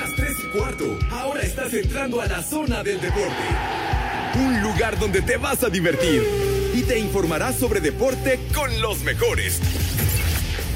[0.00, 0.98] las 3 y cuarto.
[1.10, 3.44] Ahora estás entrando a la zona del deporte.
[4.34, 6.22] Un lugar donde te vas a divertir
[6.74, 9.60] y te informarás sobre deporte con los mejores.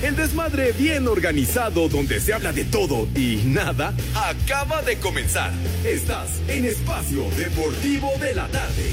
[0.03, 5.51] El desmadre bien organizado donde se habla de todo y nada acaba de comenzar.
[5.85, 8.91] Estás en Espacio Deportivo de la Tarde.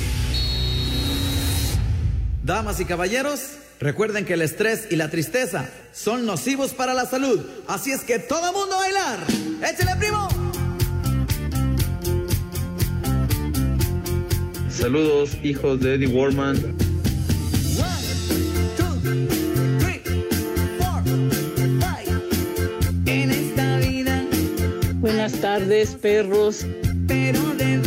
[2.43, 7.41] Damas y caballeros, recuerden que el estrés y la tristeza son nocivos para la salud.
[7.67, 9.19] Así es que todo mundo a bailar.
[9.61, 10.29] ¡Échale, primo!
[14.69, 16.75] Saludos, hijos de Eddie Warman.
[23.05, 24.23] En esta vida,
[24.95, 26.65] Buenas tardes, perros.
[27.07, 27.80] pero debían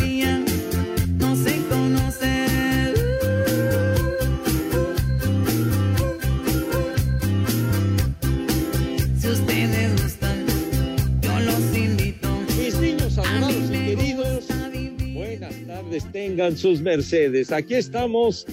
[16.03, 17.51] tengan sus mercedes.
[17.51, 18.45] Aquí estamos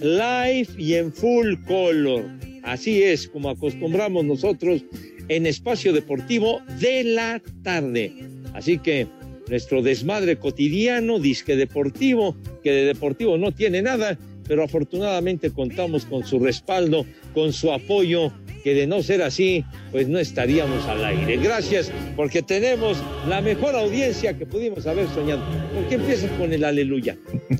[0.00, 2.24] live y en full color.
[2.62, 4.82] Así es como acostumbramos nosotros
[5.28, 8.12] en espacio deportivo de la tarde.
[8.54, 9.06] Así que
[9.48, 16.26] nuestro desmadre cotidiano, disque deportivo, que de deportivo no tiene nada, pero afortunadamente contamos con
[16.26, 18.32] su respaldo, con su apoyo,
[18.68, 21.38] que de no ser así, pues no estaríamos al aire.
[21.38, 25.40] Gracias, porque tenemos la mejor audiencia que pudimos haber soñado.
[25.72, 27.16] ¿Por qué empiezas con el aleluya?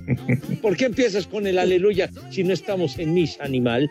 [0.63, 3.91] ¿Por qué empiezas con el aleluya si no estamos en mis animal?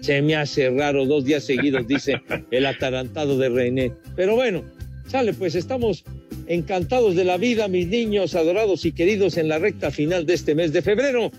[0.00, 3.92] Se me hace raro, dos días seguidos, dice el atarantado de René.
[4.16, 4.64] Pero bueno,
[5.06, 6.02] sale, pues estamos
[6.46, 10.54] encantados de la vida, mis niños adorados y queridos, en la recta final de este
[10.54, 11.30] mes de febrero.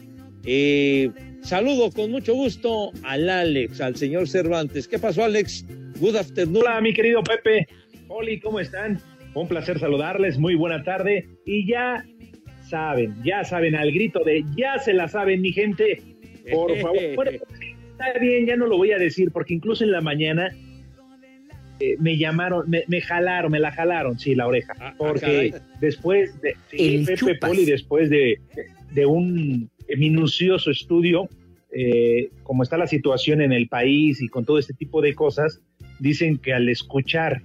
[0.46, 1.10] Eh,
[1.44, 4.88] saludo con mucho gusto al Alex, al señor Cervantes.
[4.88, 5.66] ¿Qué pasó, Alex?
[6.00, 6.64] Good afternoon.
[6.64, 7.68] Hola, mi querido Pepe.
[8.08, 9.00] Oli, ¿cómo están?
[9.34, 10.38] Un placer saludarles.
[10.38, 11.28] Muy buena tarde.
[11.46, 12.04] Y ya
[12.70, 16.02] saben, ya saben, al grito de ya se la saben, mi gente.
[16.52, 17.16] Por favor.
[17.16, 20.50] Bueno, está bien, ya no lo voy a decir, porque incluso en la mañana
[21.80, 24.74] eh, me llamaron, me, me jalaron, me la jalaron, sí, la oreja.
[24.80, 27.36] Ah, ah, Porque después de sí, El Pepe.
[27.36, 28.40] Poli, después de,
[28.92, 31.28] de un minucioso estudio,
[31.74, 35.62] eh, como está la situación en el país y con todo este tipo de cosas,
[36.00, 37.42] dicen que al escuchar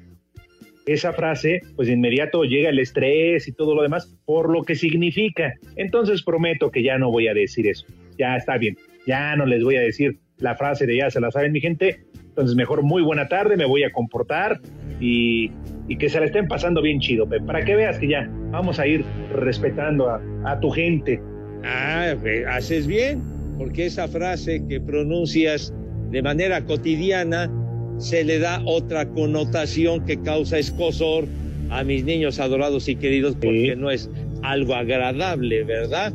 [0.87, 4.75] esa frase, pues de inmediato llega el estrés y todo lo demás, por lo que
[4.75, 5.55] significa.
[5.77, 7.87] Entonces prometo que ya no voy a decir eso.
[8.19, 8.77] Ya está bien.
[9.06, 12.00] Ya no les voy a decir la frase de ya se la saben mi gente.
[12.15, 14.60] Entonces mejor muy buena tarde, me voy a comportar
[15.00, 15.50] y,
[15.89, 18.78] y que se la estén pasando bien chido, Pep, para que veas que ya vamos
[18.78, 21.21] a ir respetando a, a tu gente.
[21.65, 22.15] Ah,
[22.50, 23.21] haces bien,
[23.59, 25.75] porque esa frase que pronuncias
[26.11, 27.51] de manera cotidiana
[27.99, 31.27] se le da otra connotación que causa escosor
[31.71, 34.09] a mis niños adorados y queridos, porque no es
[34.43, 36.15] algo agradable, ¿verdad?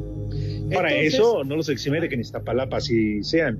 [0.73, 3.59] Para Entonces, eso no los exime de que en Iztapalapa así sean.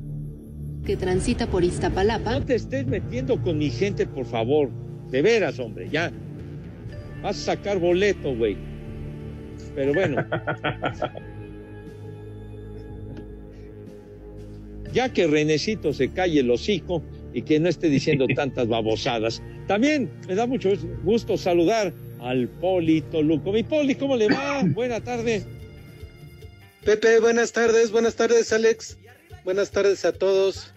[0.85, 4.69] que transita por Iztapalapa, No te estés metiendo con mi gente, por favor.
[5.11, 6.11] De veras, hombre, ya.
[7.21, 8.57] Vas a sacar boleto, güey.
[9.75, 10.25] Pero bueno.
[14.93, 19.41] ya que Renecito se calle el hocico y que no esté diciendo tantas babosadas.
[19.67, 20.69] También me da mucho
[21.03, 23.51] gusto saludar al Poli Toluco.
[23.51, 24.63] Mi Poli, ¿cómo le va?
[24.65, 25.43] Buena tarde.
[26.85, 28.97] Pepe, buenas tardes, buenas tardes Alex,
[29.45, 30.73] buenas tardes a todos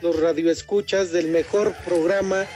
[0.00, 2.46] los radioescuchas del mejor programa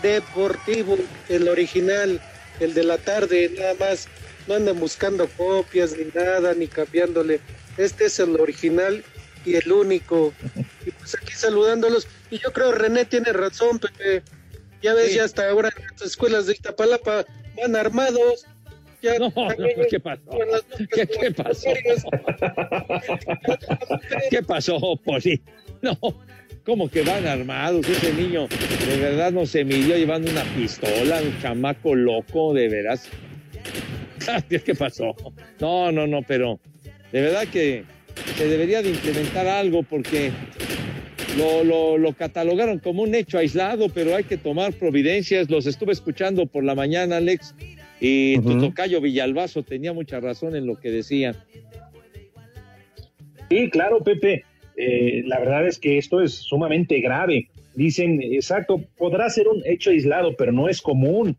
[0.00, 0.96] deportivo,
[1.28, 2.22] el original,
[2.60, 4.08] el de la tarde, nada más,
[4.48, 7.40] no anden buscando copias ni nada, ni cambiándole,
[7.76, 9.04] este es el original
[9.44, 10.32] y el único,
[11.04, 14.22] pues aquí saludándolos, y yo creo René tiene razón, Pepe,
[14.82, 15.16] ya ves, Sí.
[15.16, 17.26] ya hasta ahora en las escuelas de Iztapalapa
[17.60, 18.46] van armados,
[19.02, 19.48] ya No, no,
[19.90, 20.22] ¿qué pasó?
[20.24, 21.68] con las nuestras ¿Qué, qué pasó?
[24.30, 25.42] ¿Qué pasó, Poli?
[25.82, 25.98] No,
[26.64, 27.86] ¿cómo que van armados?
[27.86, 28.48] Ese niño
[28.88, 33.08] de verdad no se midió llevando una pistola, un chamaco loco, de veras.
[34.48, 35.14] ¿Qué pasó?
[35.60, 36.58] No, no, no, pero
[37.12, 37.84] de verdad que
[38.36, 40.32] se debería de implementar algo porque
[41.36, 45.50] lo, lo, lo catalogaron como un hecho aislado, pero hay que tomar providencias.
[45.50, 47.54] Los estuve escuchando por la mañana, Alex,
[48.00, 48.60] y tu Ujú.
[48.68, 51.34] tocayo Villalbazo tenía mucha razón en lo que decía.
[53.48, 54.44] Sí, claro, Pepe.
[54.76, 57.48] Eh, la verdad es que esto es sumamente grave.
[57.74, 61.36] Dicen, exacto, podrá ser un hecho aislado, pero no es común.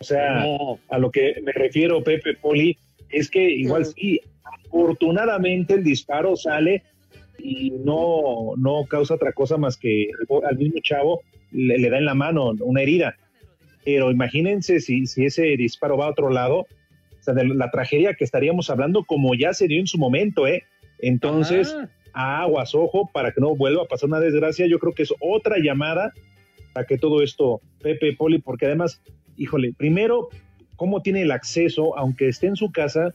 [0.00, 2.78] O sea, No, a lo que me refiero, Pepe Poli,
[3.10, 3.92] es que igual Ujú.
[3.96, 4.20] sí,
[4.66, 6.82] afortunadamente el disparo sale
[7.38, 10.08] y no, no causa otra cosa más que
[10.48, 13.16] al mismo chavo le, le da en la mano una herida.
[13.84, 18.14] pero imagínense si, si ese disparo va a otro lado, o sea, de la tragedia
[18.14, 20.64] que estaríamos hablando como ya se dio en su momento, ¿eh?
[21.00, 21.74] Entonces,
[22.12, 25.56] aguas, ojo, para que no vuelva a pasar una desgracia, yo creo que es otra
[25.58, 26.12] llamada
[26.72, 29.00] para que todo esto, Pepe Poli, porque además,
[29.36, 30.28] híjole, primero,
[30.76, 33.14] ¿cómo tiene el acceso, aunque esté en su casa,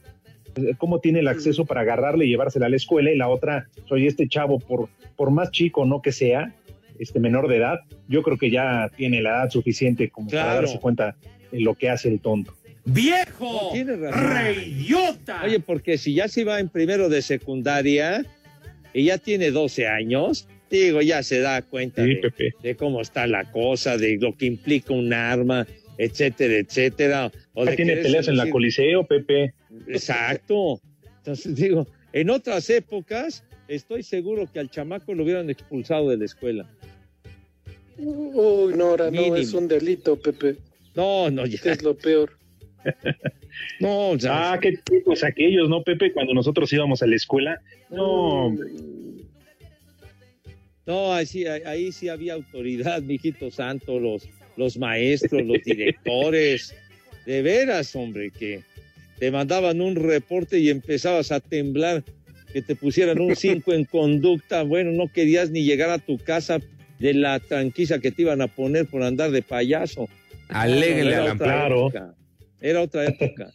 [0.77, 3.11] cómo tiene el acceso para agarrarle y llevársela a la escuela?
[3.11, 6.53] Y la otra, soy este chavo, por, por más chico no que sea,
[6.99, 10.79] este menor de edad, yo creo que ya tiene la edad suficiente como para darse
[10.79, 11.15] cuenta
[11.51, 12.53] de lo que hace el tonto.
[12.85, 13.71] ¡Viejo!
[14.11, 15.43] ¡Reidiota!
[15.43, 18.25] Oye, porque si ya se va en primero de secundaria
[18.93, 23.49] y ya tiene 12 años, digo, ya se da cuenta de, de, cómo está la
[23.51, 25.65] cosa, de lo que implica un arma,
[25.97, 27.31] etcétera, etcétera.
[27.53, 29.53] O ya tiene peleas en la Coliseo, Pepe.
[29.87, 30.81] Exacto.
[31.17, 36.25] Entonces digo, en otras épocas estoy seguro que al chamaco lo hubieran expulsado de la
[36.25, 36.69] escuela.
[37.97, 40.57] Uy, no, ahora no, es un delito, Pepe.
[40.95, 41.71] No, no, ya.
[41.71, 42.37] Es lo peor.
[43.79, 46.11] no, o sea, ah, qué tipos aquellos, ¿no, Pepe?
[46.11, 47.61] Cuando nosotros íbamos a la escuela.
[47.89, 48.55] No,
[50.85, 54.27] No, ahí sí, ahí sí había autoridad, mijito santo, los,
[54.57, 56.75] los maestros, los directores.
[57.25, 58.63] De veras, hombre, que
[59.19, 62.03] te mandaban un reporte y empezabas a temblar,
[62.51, 64.63] que te pusieran un 5 en conducta.
[64.63, 66.59] Bueno, no querías ni llegar a tu casa
[66.99, 70.07] de la tranquila que te iban a poner por andar de payaso.
[70.49, 71.91] Aléguele al amparo.
[72.61, 73.51] Era otra época.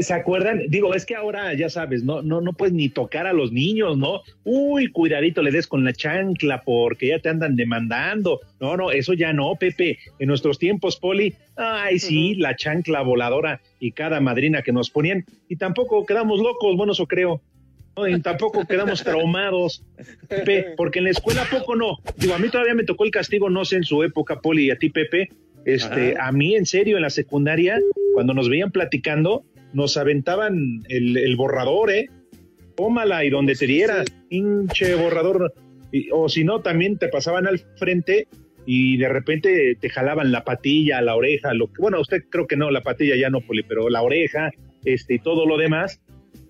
[0.00, 0.62] ¿Se acuerdan?
[0.68, 3.98] Digo, es que ahora ya sabes, no, no, no puedes ni tocar a los niños,
[3.98, 4.22] ¿no?
[4.44, 8.40] Uy, cuidadito le des con la chancla porque ya te andan demandando.
[8.60, 9.98] No, no, eso ya no, Pepe.
[10.18, 15.24] En nuestros tiempos, Poli, ay, sí, la chancla voladora y cada madrina que nos ponían.
[15.48, 17.40] Y tampoco quedamos locos, bueno, eso creo.
[17.96, 19.84] No, y tampoco quedamos traumados,
[20.28, 21.98] Pepe, porque en la escuela poco no.
[22.16, 24.70] Digo, a mí todavía me tocó el castigo, no sé en su época, Poli, y
[24.70, 25.30] a ti, Pepe.
[25.64, 27.78] Este, a mí, en serio, en la secundaria,
[28.14, 32.08] cuando nos veían platicando, nos aventaban el, borrador, ¿eh?
[32.76, 35.52] Tómala y donde te diera, hinche borrador.
[36.12, 38.28] o si no, también te pasaban al frente
[38.64, 42.56] y de repente te jalaban la patilla, la oreja, lo que, bueno, usted creo que
[42.56, 44.50] no, la patilla ya no, Poli, pero la oreja,
[44.84, 46.00] este, y todo lo demás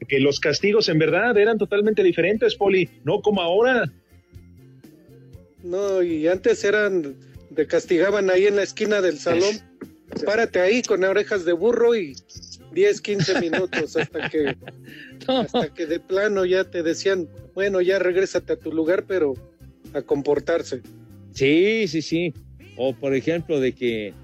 [0.06, 3.90] que los castigos en verdad eran totalmente diferentes, Poli, no como ahora.
[5.62, 7.16] No, y antes eran,
[7.54, 9.56] te castigaban ahí en la esquina del salón,
[10.25, 12.16] párate ahí con orejas de burro y
[12.74, 14.56] 10, 15 minutos hasta que,
[15.28, 19.34] hasta que de plano ya te decían, bueno, ya regrésate a tu lugar, pero
[19.92, 20.82] a comportarse.
[21.32, 22.34] Sí, sí, sí.
[22.76, 24.14] O por ejemplo, de que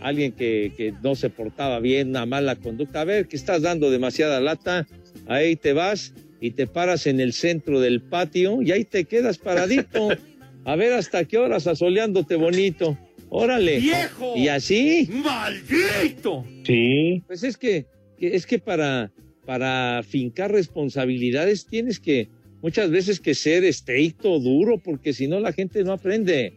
[0.00, 3.90] alguien que, que no se portaba bien, una mala conducta, a ver, que estás dando
[3.90, 4.86] demasiada lata,
[5.26, 9.38] ahí te vas y te paras en el centro del patio y ahí te quedas
[9.38, 10.10] paradito.
[10.64, 12.98] A ver hasta qué horas asoleándote bonito.
[13.30, 13.78] Órale.
[13.80, 14.34] ¡Viejo!
[14.36, 15.08] Y así.
[15.10, 16.44] ¡Maldito!
[16.64, 17.22] Sí.
[17.26, 17.86] Pues es que,
[18.18, 19.12] es que para,
[19.44, 22.28] para fincar responsabilidades tienes que
[22.62, 26.54] muchas veces que ser estricto, duro, porque si no la gente no aprende.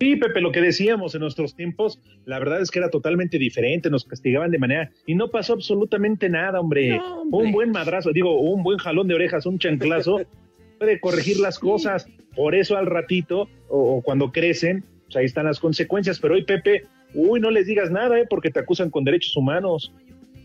[0.00, 3.90] Sí, Pepe, lo que decíamos en nuestros tiempos, la verdad es que era totalmente diferente,
[3.90, 7.00] nos castigaban de manera y no pasó absolutamente nada, hombre.
[7.30, 10.20] Un buen madrazo, digo, un buen jalón de orejas, un chanclazo,
[10.78, 12.06] puede corregir las cosas.
[12.34, 16.18] Por eso al ratito, o, cuando crecen, pues ahí están las consecuencias.
[16.20, 16.84] Pero hoy, Pepe,
[17.14, 18.26] uy, no les digas nada, ¿eh?
[18.28, 19.92] porque te acusan con derechos humanos.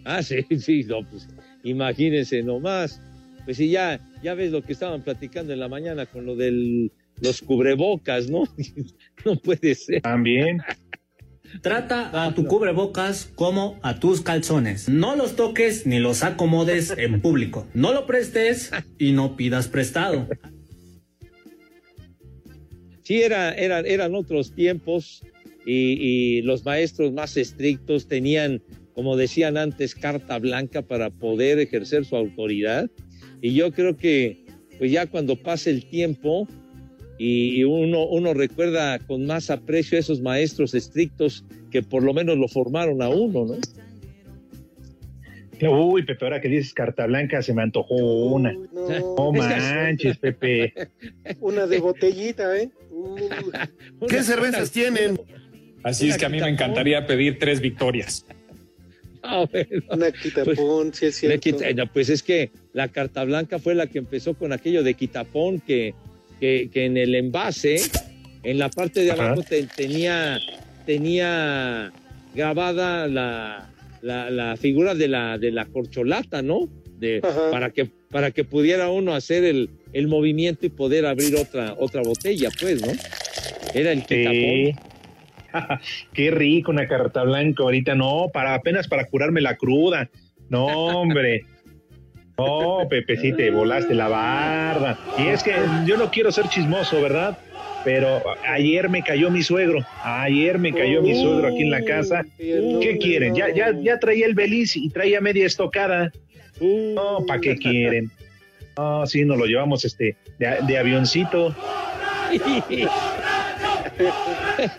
[0.06, 1.28] Ah, sí, sí, no, pues
[1.64, 3.02] imagínense nomás.
[3.46, 6.92] Pues sí, ya, ya ves lo que estaban platicando en la mañana con lo del
[7.22, 8.44] los cubrebocas, ¿no?
[9.26, 10.02] no puede ser.
[10.02, 10.60] También.
[11.62, 14.90] Trata a tu cubrebocas como a tus calzones.
[14.90, 17.68] No los toques ni los acomodes en público.
[17.74, 20.28] No lo prestes y no pidas prestado.
[23.04, 25.22] Sí, era, eran otros tiempos
[25.66, 28.62] y, y, los maestros más estrictos tenían,
[28.94, 32.90] como decían antes, carta blanca para poder ejercer su autoridad.
[33.42, 34.46] Y yo creo que,
[34.78, 36.48] pues ya cuando pase el tiempo,
[37.18, 42.38] y uno, uno recuerda con más aprecio a esos maestros estrictos que por lo menos
[42.38, 43.56] lo formaron a uno, ¿no?
[45.62, 48.54] Uy, Pepe, ahora que dices carta blanca, se me antojó una.
[48.54, 50.74] no, manches, Pepe.
[51.40, 52.70] Una de botellita, ¿eh?
[54.08, 55.20] ¿Qué cervezas tienen?
[55.84, 58.26] Así es que a mí me encantaría pedir tres victorias.
[59.90, 61.88] Una quitapón, pues, sí es cierto.
[61.94, 65.94] pues es que la carta blanca fue la que empezó con aquello de quitapón que
[66.44, 67.78] que, en el envase,
[68.44, 69.42] en la parte de abajo
[69.78, 70.38] tenía,
[70.86, 71.94] tenía
[72.36, 73.70] grabada la,
[74.02, 76.68] la, figura de la, de la corcholata, ¿no?
[77.00, 81.76] De, para, que, para que pudiera uno hacer el, el, movimiento y poder abrir otra,
[81.78, 82.92] otra botella, pues, ¿no?
[83.74, 84.76] Era el sí.
[86.14, 90.10] Qué rico una carta blanca ahorita, no, para apenas para curarme la cruda.
[90.50, 91.46] No, hombre.
[92.38, 94.98] No, Pepe, sí te volaste la barda.
[95.18, 95.54] Y es que
[95.86, 97.38] yo no quiero ser chismoso, ¿verdad?
[97.84, 99.86] Pero ayer me cayó mi suegro.
[100.04, 102.26] Ayer me cayó mi suegro aquí en la casa.
[102.38, 103.36] ¿Qué quieren?
[103.36, 106.12] Ya, ya, ya traía el beliz y traía media estocada.
[106.60, 108.10] No, ¿para qué quieren?
[108.78, 111.56] No, sí, nos lo llevamos este de, de avioncito.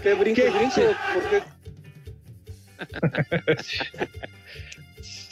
[0.03, 0.81] ¿Qué brinco, brinco?
[1.13, 1.43] ¿Por qué?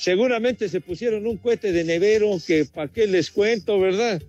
[0.03, 4.21] Seguramente se pusieron un cohete de nevero que para qué les cuento, ¿verdad?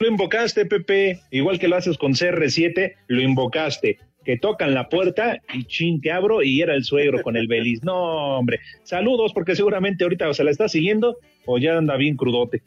[0.00, 4.00] Lo invocaste, Pepe, igual que lo haces con CR7, lo invocaste.
[4.24, 7.84] Que tocan la puerta y chin, te abro y era el suegro con el beliz.
[7.84, 8.58] No, hombre.
[8.82, 12.60] Saludos, porque seguramente ahorita se la está siguiendo o ya anda bien crudote.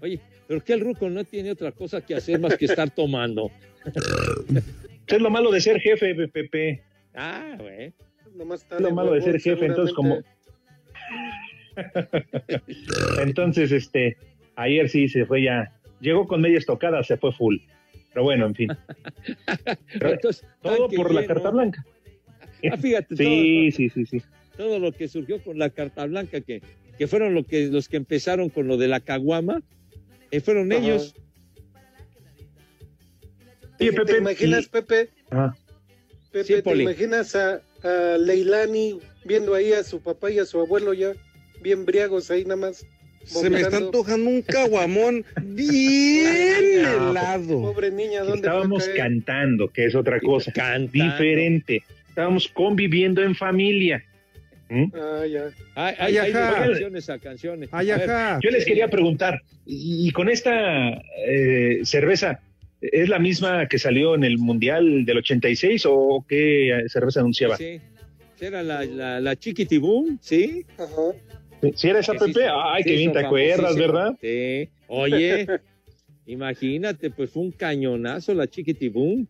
[0.00, 0.18] Oye,
[0.48, 3.52] pero que el ruco no tiene otra cosa que hacer más que estar tomando.
[5.06, 6.82] es lo malo de ser jefe, Pepe.
[7.14, 7.92] Ah, güey.
[8.26, 10.24] Es lo malo de ser jefe, entonces como...
[13.22, 14.16] entonces, este,
[14.56, 17.56] ayer sí se fue ya, llegó con media estocada, se fue full.
[18.12, 18.68] Pero bueno, en fin.
[20.00, 21.84] Entonces, todo por la carta blanca.
[22.72, 24.22] Ah, fíjate, Sí, todo, sí, sí, sí.
[24.56, 26.62] todo lo que surgió con la carta blanca, que,
[26.96, 29.60] que fueron lo que, los que empezaron con lo de la caguama,
[30.30, 30.80] eh, fueron Ajá.
[30.82, 31.14] ellos.
[33.78, 35.10] Oye, ¿Te, Pepe, te imaginas, y- Pepe?
[35.30, 35.54] Ah,
[36.32, 36.82] Pepe, Sí, ¿te Poli.
[36.84, 41.12] imaginas a, a Leilani viendo ahí a su papá y a su abuelo ya
[41.62, 42.86] bien briagos ahí nada más?
[43.24, 47.60] Se me está antojando un caguamón bien No, helado.
[47.60, 50.52] Pobre niña, ¿dónde estábamos cantando, que es otra cosa.
[50.52, 50.92] Cantando.
[50.92, 51.82] Diferente.
[52.08, 54.04] Estábamos conviviendo en familia.
[54.68, 54.84] ¿Mm?
[54.94, 55.44] Ah, ya.
[55.74, 57.68] Hay, hay, Ay, hay canciones a canciones.
[57.72, 58.38] Ay, A ver, ajá.
[58.42, 60.90] Yo les quería preguntar, y, y con esta
[61.26, 62.40] eh, cerveza,
[62.80, 67.56] ¿es la misma que salió en el Mundial del 86 o qué eh, cerveza anunciaba?
[67.56, 67.80] Sí,
[68.40, 70.66] era la, la, la Chiquitibum, ¿sí?
[70.78, 71.72] Ajá.
[71.74, 72.46] ¿Si era esa, sí Pepe?
[72.52, 73.76] Ay, sí qué bien te acuerdas.
[73.76, 74.16] ¿verdad?
[74.20, 74.68] Sí.
[74.88, 75.46] Oye,
[76.26, 79.26] imagínate, pues fue un cañonazo la Chiquitibum.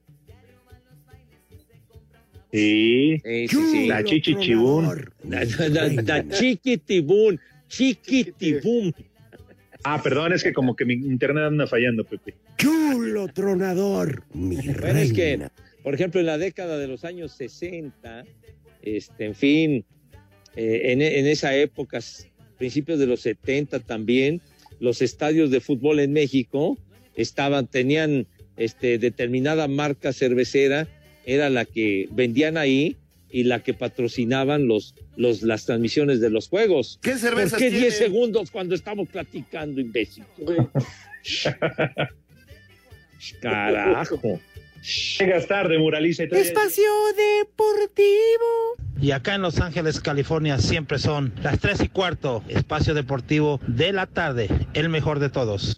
[2.53, 3.21] Sí.
[3.25, 3.87] Sí, sí, sí.
[3.89, 4.87] La chichichibún.
[5.29, 7.37] La, la- la- la Chiquitibum,
[7.69, 8.93] Chiquitibum.
[9.85, 12.35] Ah, perdón, es que como que mi internet anda fallando, Pepe.
[12.57, 15.49] Chulo tronador, mi Bueno, es que,
[15.83, 18.25] por ejemplo, en la década de los años 60,
[18.87, 19.85] este, en fin,
[20.55, 21.99] eh, en, en esa época,
[22.57, 24.41] principios de los 70 también,
[24.81, 26.79] los estadios de fútbol en México
[27.15, 28.27] estaban, tenían
[28.57, 30.89] este, determinada marca cervecera,
[31.25, 32.97] era la que vendían ahí
[33.31, 36.99] y la que patrocinaban los, los, las transmisiones de los juegos.
[37.03, 37.91] ¿Qué ¿Por cervezas qué 10 tiene?
[37.91, 40.25] segundos cuando estamos platicando, imbécil?
[43.41, 44.41] Carajo.
[44.87, 46.25] Llegas tarde, Muraliza.
[46.25, 46.85] y todavía- Espacio
[47.17, 48.77] Deportivo.
[49.01, 53.93] Y acá en Los Ángeles, California, siempre son las 3 y cuarto, espacio deportivo de
[53.93, 55.77] la tarde, el mejor de todos.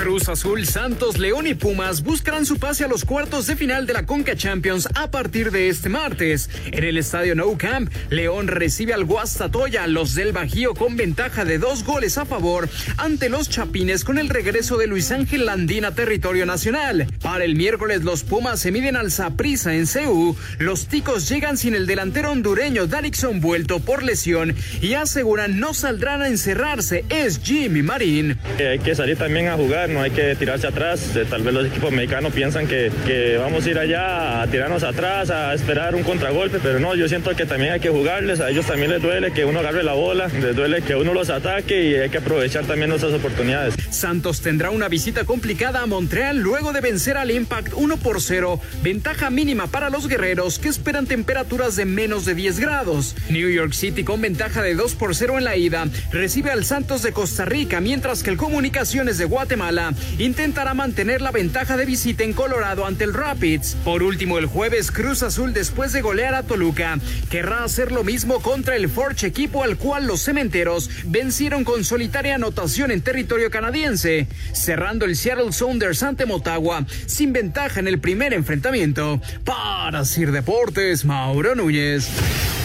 [0.00, 3.94] Cruz Azul, Santos, León y Pumas buscarán su pase a los cuartos de final de
[3.94, 6.48] la Conca Champions a partir de este martes.
[6.70, 11.58] En el estadio Nou Camp, León recibe al Guastatoya, los del Bajío con ventaja de
[11.58, 15.90] dos goles a favor ante los Chapines con el regreso de Luis Ángel Landín a
[15.92, 17.08] territorio nacional.
[17.20, 20.36] Para el miércoles, los Pumas se miden al Saprissa en CU.
[20.58, 26.22] Los Ticos llegan sin el delantero hondureño Darixon vuelto por lesión y aseguran no saldrán
[26.22, 27.04] a encerrarse.
[27.08, 28.38] Es Jimmy Marín.
[28.58, 31.16] Eh, Hay que salir también a jugar, no hay que tirarse atrás.
[31.16, 34.82] Eh, Tal vez los equipos mexicanos piensan que, que vamos a ir allá a tirarnos
[34.82, 38.50] atrás, a esperar un contragolpe, pero no, yo siento que también hay que jugarles, a
[38.50, 41.82] ellos también les duele que uno agarre la bola, les duele que uno los ataque
[41.84, 43.74] y hay que aprovechar también nuestras oportunidades.
[43.90, 48.60] Santos tendrá una visita complicada a Montreal luego de vencer al Impact 1 por 0,
[48.82, 53.14] ventaja mínima para los guerreros que esperan temperaturas de menos de 10 grados.
[53.28, 57.02] New York City con ventaja de 2 por 0 en la ida recibe al Santos
[57.02, 59.77] de Costa Rica, mientras que el Comunicaciones de Guatemala
[60.18, 63.76] intentará mantener la ventaja de visita en Colorado ante el Rapids.
[63.84, 66.98] Por último, el jueves Cruz Azul después de golear a Toluca
[67.30, 72.34] querrá hacer lo mismo contra el Forge equipo al cual los cementeros vencieron con solitaria
[72.34, 78.32] anotación en territorio canadiense, cerrando el Seattle Sounders ante Motagua sin ventaja en el primer
[78.32, 79.20] enfrentamiento.
[79.44, 82.08] Para Sir Deportes, Mauro Núñez.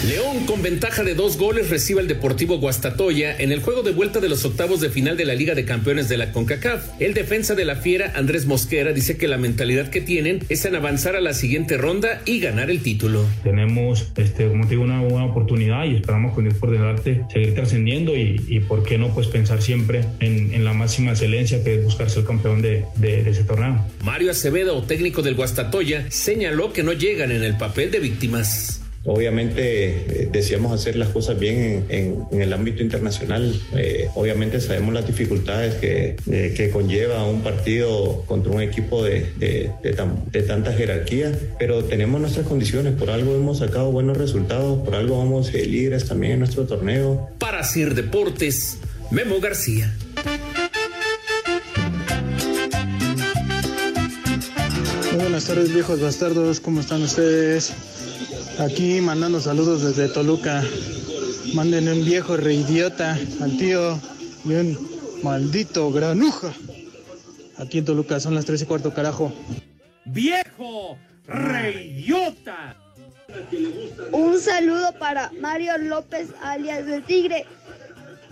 [0.08, 4.20] León, con ventaja de dos goles, recibe al Deportivo Guastatoya en el juego de vuelta
[4.20, 7.02] de los octavos de final de la Liga de Campeones de la CONCACAF.
[7.04, 10.74] El defensa de la Fiera, Andrés Mosquera, dice que la mentalidad que tienen es en
[10.74, 13.26] avanzar a la siguiente ronda y ganar el título.
[13.44, 17.56] Tenemos, este, como te digo, una buena oportunidad y esperamos con Dios por delante seguir
[17.56, 21.76] trascendiendo y, y, por qué no, pues pensar siempre en, en, la máxima excelencia que
[21.76, 23.86] es buscar ser campeón de, de, de ese torneo.
[24.02, 28.83] Mario Acevedo, técnico del Guastatoya, señaló que no llegan en el papel de víctimas.
[29.06, 33.54] Obviamente eh, deseamos hacer las cosas bien en, en, en el ámbito internacional.
[33.76, 39.34] Eh, obviamente sabemos las dificultades que, eh, que, conlleva un partido contra un equipo de,
[39.38, 42.94] de, de, tan, de, tanta jerarquía, pero tenemos nuestras condiciones.
[42.94, 47.30] Por algo hemos sacado buenos resultados, por algo vamos a líderes también en nuestro torneo.
[47.40, 48.78] Para Sir Deportes,
[49.12, 49.94] Memo García.
[55.12, 56.62] Muy buenas tardes, viejos bastardos.
[56.62, 57.74] ¿Cómo están ustedes?
[58.60, 60.64] Aquí mandando saludos desde Toluca.
[61.56, 64.00] Manden un viejo reidiota al tío
[64.46, 64.78] y un
[65.24, 66.54] maldito granuja.
[67.58, 69.34] Aquí en Toluca son las tres y cuarto, carajo.
[70.06, 72.78] ¡Viejo reidiota!
[74.12, 77.46] Un saludo para Mario López, alias del Tigre,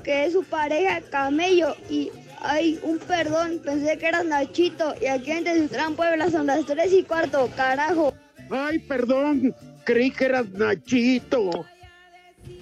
[0.04, 1.76] que es su pareja Camello.
[1.90, 2.12] Y
[2.42, 4.94] ay, un perdón, pensé que eras Nachito.
[5.02, 8.14] Y aquí en Tezutrán, Puebla son las tres y cuarto, carajo.
[8.52, 11.66] Ay, perdón, creí que eras Nachito.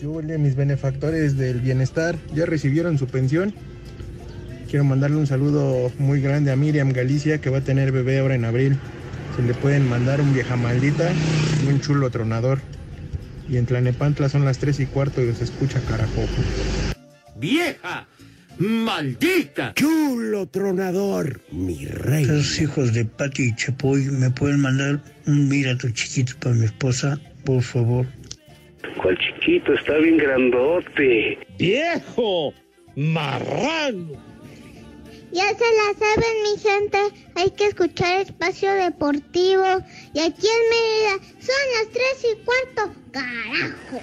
[0.02, 3.54] Yo volé mis benefactores del bienestar, ya recibieron su pensión.
[4.70, 8.36] Quiero mandarle un saludo muy grande a Miriam Galicia, que va a tener bebé ahora
[8.36, 8.78] en abril.
[9.36, 11.12] Se le pueden mandar un vieja maldita
[11.64, 12.60] y un chulo tronador.
[13.50, 16.22] Y en Tlanepantla son las 3 y cuarto y se escucha carajo.
[17.36, 18.08] ¡Vieja!
[18.60, 19.74] ¡Maldita!
[19.76, 21.40] ¡Chulo tronador!
[21.52, 22.26] Mi rey.
[22.26, 26.66] Los hijos de Pati y Chapoy me pueden mandar un mira tu chiquito para mi
[26.66, 28.06] esposa, por favor.
[29.02, 29.74] ¿Cuál chiquito?
[29.74, 31.40] Está bien grandote.
[31.58, 32.54] ¡Viejo!
[32.98, 34.30] ¡Marrano!
[35.32, 36.98] Ya se la saben, mi gente.
[37.36, 39.64] Hay que escuchar Espacio Deportivo.
[40.14, 42.94] Y aquí en Mérida son las tres y cuarto.
[43.14, 44.02] ¡Carajo!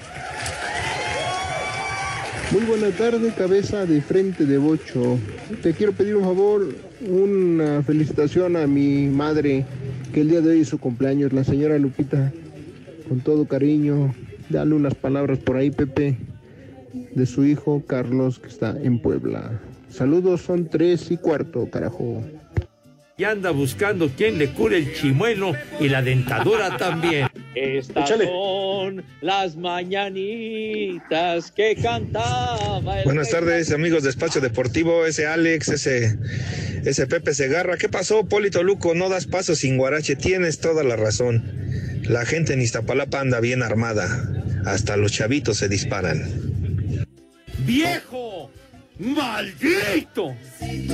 [2.52, 5.18] Muy buena tarde, cabeza de frente de bocho.
[5.62, 9.64] Te quiero pedir un favor, una felicitación a mi madre,
[10.12, 12.32] que el día de hoy es su cumpleaños, la señora Lupita.
[13.08, 14.14] Con todo cariño,
[14.48, 16.16] dale unas palabras por ahí, Pepe,
[16.92, 19.60] de su hijo Carlos, que está en Puebla.
[19.90, 22.22] Saludos, son tres y cuarto, carajo.
[23.18, 27.26] Y anda buscando quien le cure el chimuelo y la dentadura también.
[27.56, 28.26] Estas Échale.
[28.26, 33.02] son las mañanitas que cantaba.
[33.04, 35.06] Buenas tardes, amigos de Espacio Deportivo.
[35.06, 36.18] Ese Alex, ese,
[36.84, 37.78] ese Pepe Segarra.
[37.78, 38.94] ¿Qué pasó, Polito Luco?
[38.94, 40.16] No das paso sin guarache.
[40.16, 41.44] Tienes toda la razón.
[42.02, 44.28] La gente en Iztapalapa anda bien armada.
[44.66, 47.06] Hasta los chavitos se disparan.
[47.60, 48.50] ¡Viejo!
[48.98, 50.36] ¡Maldito!
[50.60, 50.88] En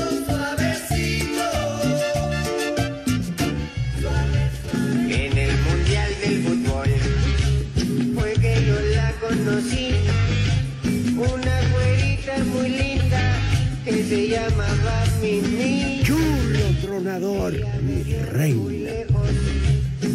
[14.12, 16.02] se llamaba Mimi.
[16.04, 18.90] Chulo tronador, mi reina.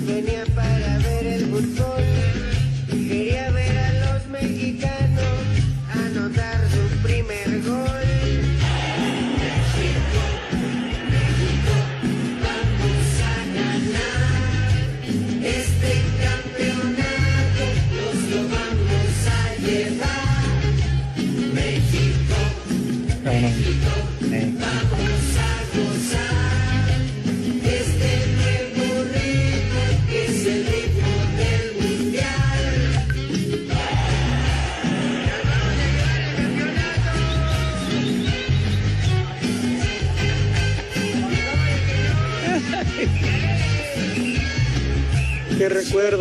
[0.06, 1.97] Venía para ver el fútbol.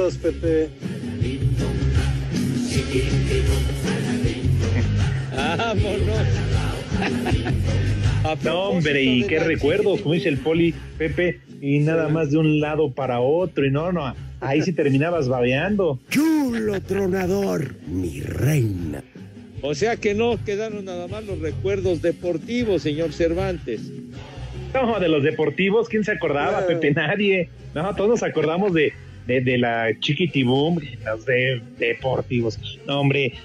[0.07, 0.69] Recuerdos, Pepe.
[5.37, 6.27] Vámonos.
[8.43, 12.59] No, hombre, y qué recuerdos, como dice el poli Pepe, y nada más de un
[12.59, 16.01] lado para otro, y no, no, ahí sí terminabas babeando.
[16.11, 19.05] Chulo tronador, mi reina.
[19.63, 23.93] O sea que no quedaron nada más los recuerdos deportivos, señor Cervantes.
[24.75, 26.67] No, de los deportivos, ¿quién se acordaba.
[26.67, 26.93] Pepe?
[26.95, 27.49] Nadie.
[27.75, 28.93] No, todos nos acordamos de,
[29.27, 32.59] de, de la Chiquitibum, los de deportivos.
[32.87, 33.33] No, hombre,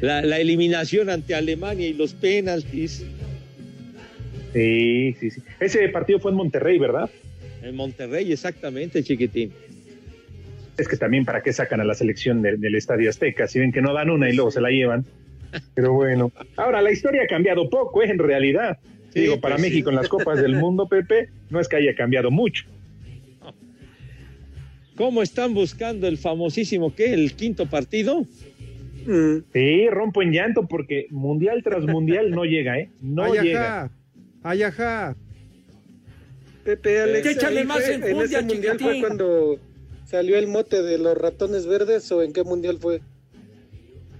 [0.00, 3.04] La, la eliminación ante Alemania y los penaltis
[4.54, 5.42] sí, sí, sí.
[5.60, 7.10] Ese partido fue en Monterrey, ¿verdad?
[7.62, 9.52] en Monterrey, exactamente, chiquitín.
[10.78, 13.70] Es que también para qué sacan a la selección de- del Estadio Azteca, si ven
[13.70, 15.04] que no dan una y luego se la llevan.
[15.74, 18.08] Pero bueno, ahora la historia ha cambiado poco, ¿eh?
[18.10, 18.78] en realidad.
[19.12, 19.70] Sí, Digo, para pues sí.
[19.70, 22.64] México en las Copas del Mundo, Pepe, no es que haya cambiado mucho.
[25.00, 27.14] ¿Cómo están buscando el famosísimo, qué?
[27.14, 28.26] ¿El quinto partido?
[29.50, 32.90] Sí, rompo en llanto porque mundial tras mundial no llega, ¿eh?
[33.00, 33.84] No Ay, llega.
[33.84, 33.92] ajá.
[34.42, 35.16] Ay, ajá.
[36.64, 39.58] Pepe Alex, Échale más fue- enjundia, en ese mundial fue cuando
[40.04, 43.00] salió el mote de los ratones verdes o en qué mundial fue?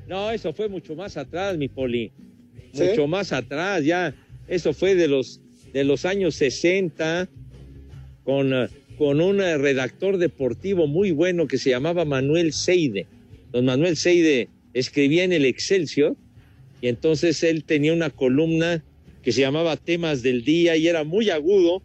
[0.09, 2.11] No, eso fue mucho más atrás, mi poli.
[2.73, 2.85] ¿Sí?
[2.85, 4.15] Mucho más atrás, ya.
[4.49, 5.43] Eso fue de los,
[5.75, 7.29] de los años 60,
[8.25, 8.69] con, eh,
[9.01, 13.07] con un redactor deportivo muy bueno que se llamaba Manuel Seide.
[13.51, 16.17] Don Manuel Seide escribía en el Excelsior
[16.83, 18.85] y entonces él tenía una columna
[19.23, 21.83] que se llamaba Temas del Día y era muy agudo.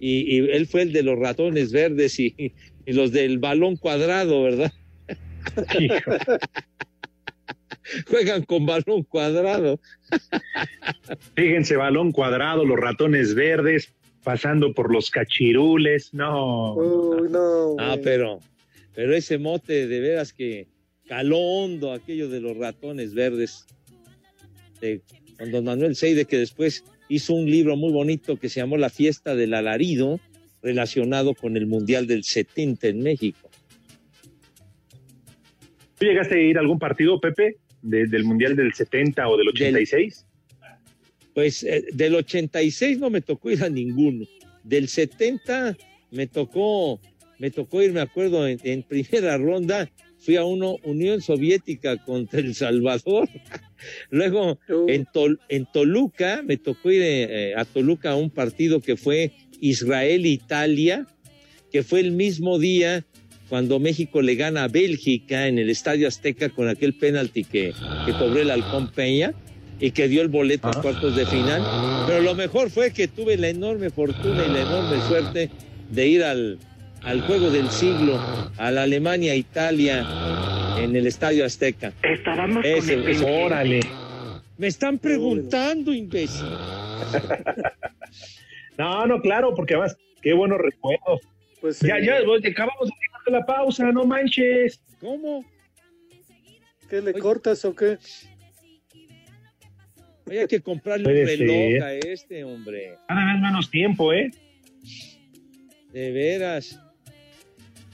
[0.00, 4.42] Y, y él fue el de los ratones verdes y, y los del balón cuadrado,
[4.42, 4.72] ¿verdad?
[8.08, 9.78] Juegan con balón cuadrado.
[11.36, 16.12] Fíjense, balón cuadrado, los ratones verdes, pasando por los cachirules.
[16.14, 16.74] No.
[17.28, 17.76] No.
[17.78, 18.40] Ah, pero,
[18.94, 20.68] pero ese mote de veras que
[21.06, 23.66] caló hondo aquello de los ratones verdes.
[24.80, 25.00] De,
[25.38, 28.90] con don Manuel Seide, que después hizo un libro muy bonito que se llamó La
[28.90, 30.18] fiesta del alarido,
[30.62, 33.48] relacionado con el Mundial del 70 en México.
[35.98, 39.48] ¿Tú llegaste a ir a algún partido, Pepe, de- del Mundial del 70 o del
[39.48, 40.26] 86?
[41.34, 44.26] Pues eh, del 86 no me tocó ir a ninguno.
[44.64, 45.76] Del 70
[46.10, 47.00] me tocó,
[47.38, 52.38] me tocó ir, me acuerdo, en, en primera ronda fui a uno Unión Soviética contra
[52.40, 53.28] El Salvador.
[54.10, 58.96] Luego en, Tol- en Toluca me tocó ir eh, a Toluca a un partido que
[58.96, 61.06] fue Israel-Italia,
[61.72, 63.04] que fue el mismo día
[63.48, 67.72] cuando México le gana a Bélgica en el Estadio Azteca con aquel penalti que,
[68.06, 69.32] que cobró el Halcón Peña
[69.82, 71.60] y que dio el boleto a cuartos de final.
[72.06, 75.50] Pero lo mejor fue que tuve la enorme fortuna y la enorme suerte
[75.90, 76.58] de ir al,
[77.02, 78.16] al juego del siglo,
[78.58, 80.06] a la Alemania-Italia
[80.78, 81.92] en el Estadio Azteca.
[82.02, 83.80] Estábamos Ese- con el ese- Órale.
[84.56, 86.46] Me están preguntando, imbécil.
[88.78, 91.20] No, no, claro, porque además, qué buenos recuerdos.
[91.60, 92.06] Pues ya, sí.
[92.06, 92.88] ya, acabamos
[93.26, 94.80] de la pausa, no manches.
[94.98, 95.44] ¿Cómo?
[96.88, 97.98] ¿Qué le cortas o qué?
[100.26, 101.82] Oye, hay que comprarle Puede un reloj ser.
[101.82, 102.94] a este hombre.
[103.08, 104.30] Cada vez menos tiempo, ¿eh?
[105.92, 106.78] De veras.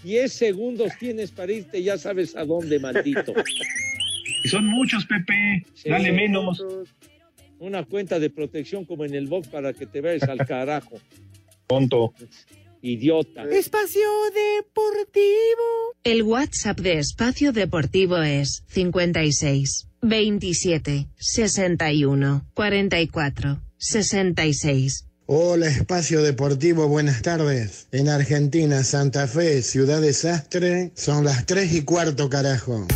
[0.05, 3.35] 10 segundos tienes para irte, ya sabes a dónde, maldito.
[4.45, 5.65] Y son muchos, Pepe.
[5.75, 5.89] Sí.
[5.89, 6.65] Dale menos.
[7.59, 11.01] Una cuenta de protección como en el box para que te veas al carajo.
[11.67, 12.15] Tonto.
[12.81, 13.43] Idiota.
[13.51, 15.97] Espacio Deportivo.
[16.05, 25.05] El WhatsApp de Espacio Deportivo es 56 27 61 44 66.
[25.27, 27.87] Hola, Espacio Deportivo, buenas tardes.
[27.93, 32.87] En Argentina, Santa Fe, Ciudad Desastre, son las 3 y cuarto, carajo.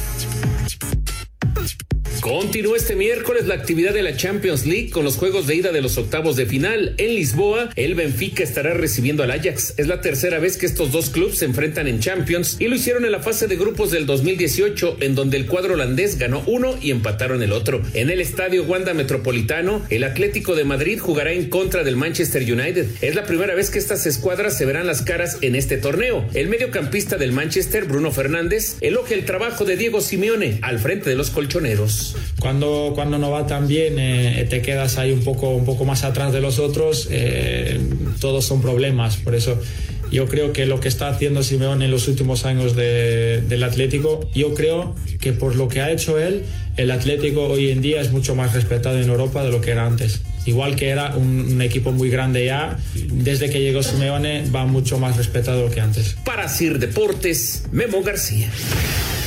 [2.22, 5.80] Continúa este miércoles la actividad de la Champions League con los juegos de ida de
[5.80, 6.94] los octavos de final.
[6.96, 9.74] En Lisboa, el Benfica estará recibiendo al Ajax.
[9.76, 13.04] Es la tercera vez que estos dos clubes se enfrentan en Champions y lo hicieron
[13.04, 16.92] en la fase de grupos del 2018, en donde el cuadro holandés ganó uno y
[16.92, 17.82] empataron el otro.
[17.92, 22.86] En el estadio Wanda Metropolitano, el Atlético de Madrid jugará en contra del Manchester United.
[23.00, 26.24] Es la primera vez que estas escuadras se verán las caras en este torneo.
[26.34, 31.16] El mediocampista del Manchester, Bruno Fernández, elogia el trabajo de Diego Simeone al frente de
[31.16, 32.11] los colchoneros.
[32.40, 36.04] Cuando, cuando no va tan bien, eh, te quedas ahí un poco, un poco más
[36.04, 37.80] atrás de los otros, eh,
[38.20, 39.16] todos son problemas.
[39.16, 39.58] Por eso
[40.10, 44.28] yo creo que lo que está haciendo Simeone en los últimos años de- del Atlético,
[44.34, 46.42] yo creo que por lo que ha hecho él,
[46.76, 49.86] el Atlético hoy en día es mucho más respetado en Europa de lo que era
[49.86, 50.20] antes.
[50.44, 52.76] Igual que era un, un equipo muy grande ya,
[53.12, 56.16] desde que llegó Simeone va mucho más respetado que antes.
[56.24, 58.50] Para Sir Deportes, Memo García.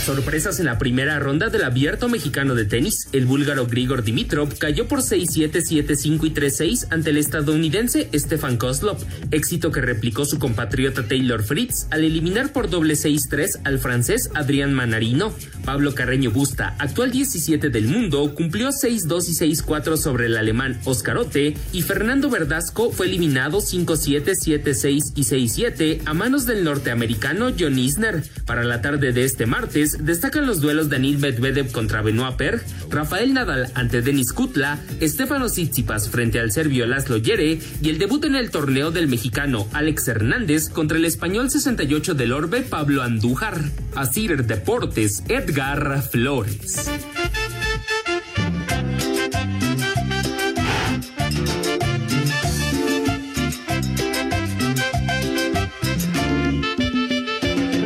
[0.06, 3.08] Sorpresas en la primera ronda del abierto mexicano de tenis.
[3.12, 9.00] El búlgaro Grigor Dimitrov cayó por 6-7, 7-5 y 3-6 ante el estadounidense Stefan Kozlov,
[9.32, 14.76] éxito que replicó su compatriota Taylor Fritz al eliminar por doble 6-3 al francés Adrián
[14.76, 15.34] Manarino.
[15.66, 21.18] Pablo Carreño Busta, actual 17 del mundo, cumplió 6-2 y 6-4 sobre el alemán Oscar
[21.18, 27.80] Otte y Fernando Verdasco fue eliminado 5-7, 7-6 y 6-7 a manos del norteamericano John
[27.80, 28.24] Isner.
[28.46, 33.34] Para la tarde de este martes destacan los duelos Daniil Medvedev contra Benoit Per, Rafael
[33.34, 38.36] Nadal ante Denis Kutla, Estefano Tsitsipas frente al serbio Laszlo Yere y el debut en
[38.36, 43.62] el torneo del mexicano Alex Hernández contra el español 68 del Orbe Pablo Andújar.
[43.96, 46.90] Asir Deportes, Edgar Flores.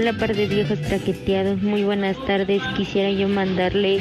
[0.09, 2.63] Hola par de viejos traqueteados, muy buenas tardes.
[2.75, 3.99] Quisiera yo mandarle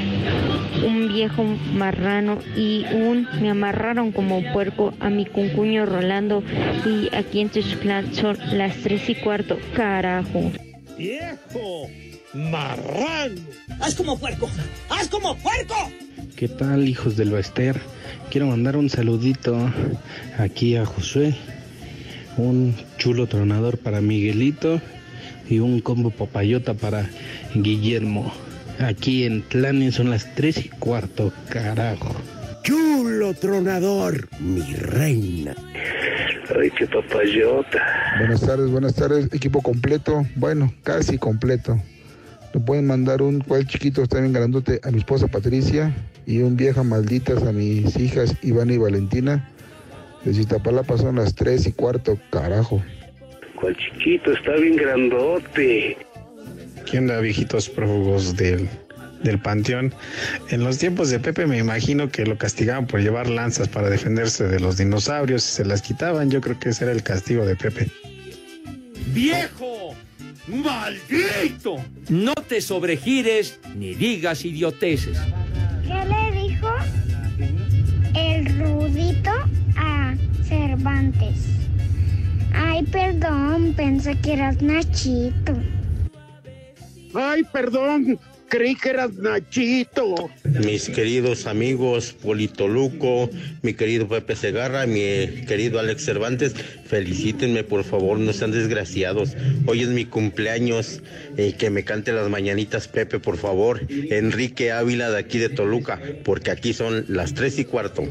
[0.87, 1.45] un viejo
[1.75, 6.43] marrano y un me amarraron como puerco a mi cuncuño Rolando
[6.87, 10.51] y aquí en Tuxtlan son las tres y cuarto, carajo.
[10.97, 11.91] ¡Viejo!
[12.33, 13.43] ¡Marrano!
[13.79, 14.49] ¡Haz como puerco!
[14.89, 15.75] ¡Haz como puerco!
[16.37, 17.79] ¿Qué tal, hijos del Bester?
[18.31, 19.59] Quiero mandar un saludito
[20.39, 21.35] aquí a Josué,
[22.39, 24.81] un chulo tronador para Miguelito
[25.49, 27.09] y un combo papayota para
[27.55, 28.33] Guillermo.
[28.79, 32.15] Aquí en Tlanes son las tres y cuarto, carajo.
[32.63, 35.55] Chulo tronador, mi reina.
[36.59, 37.79] Ay, qué papayota.
[38.19, 39.29] Buenas tardes, buenas tardes.
[39.33, 40.27] Equipo completo.
[40.37, 41.81] Bueno, casi completo.
[42.55, 45.95] Le pueden mandar un cual chiquito, está bien grandote, a mi esposa Patricia
[46.27, 49.51] y un vieja malditas a mis hijas Ivana y Valentina.
[50.25, 52.83] De Iztapalapa son las tres y cuarto, carajo.
[53.61, 55.97] Cuál chiquito, está bien grandote.
[56.89, 58.69] ¿Qué onda, viejitos prófugos del,
[59.23, 59.93] del panteón?
[60.51, 64.45] En los tiempos de Pepe me imagino que lo castigaban por llevar lanzas para defenderse
[64.47, 66.31] de los dinosaurios y se las quitaban.
[66.31, 67.89] Yo creo que ese era el castigo de Pepe.
[69.09, 69.95] ¡Viejo!
[70.47, 71.77] ¡Maldito!
[72.09, 75.19] No te sobregires ni digas idioteces.
[82.79, 85.53] Ay, perdón, pensé que eras Nachito.
[87.13, 90.31] Ay, perdón, creí que eras Nachito.
[90.45, 93.31] Mis queridos amigos Polito Luco,
[93.63, 95.01] mi querido Pepe Segarra, mi
[95.49, 99.37] querido Alex Cervantes, felicítenme por favor, no sean desgraciados.
[99.67, 101.03] Hoy es mi cumpleaños,
[101.37, 103.81] eh, que me cante las mañanitas Pepe, por favor.
[103.89, 108.05] Enrique Ávila de aquí de Toluca, porque aquí son las tres y cuarto.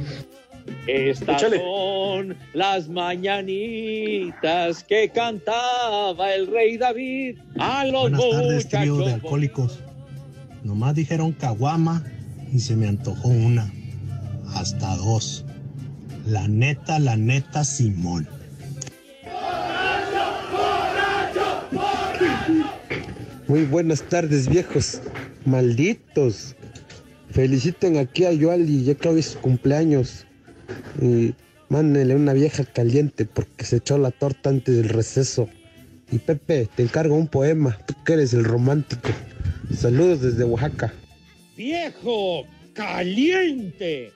[0.88, 1.53] Estas son
[2.53, 9.80] las mañanitas que cantaba el rey David a los Buenas tardes, trío de alcohólicos.
[10.63, 12.03] Nomás dijeron caguama
[12.51, 13.71] y se me antojó una.
[14.53, 15.45] Hasta dos.
[16.25, 18.27] La neta, la neta, Simón.
[23.47, 25.01] Muy buenas tardes, viejos.
[25.45, 26.56] Malditos.
[27.30, 30.25] Feliciten aquí a Yoali, ya que hoy es su cumpleaños.
[31.01, 31.34] Y
[31.69, 35.49] mándenle una vieja caliente porque se echó la torta antes del receso.
[36.12, 39.10] Y Pepe, te encargo un poema, tú que eres el romántico.
[39.75, 40.93] Saludos desde Oaxaca.
[41.56, 42.45] ¡Viejo!
[42.73, 44.13] ¡Caliente!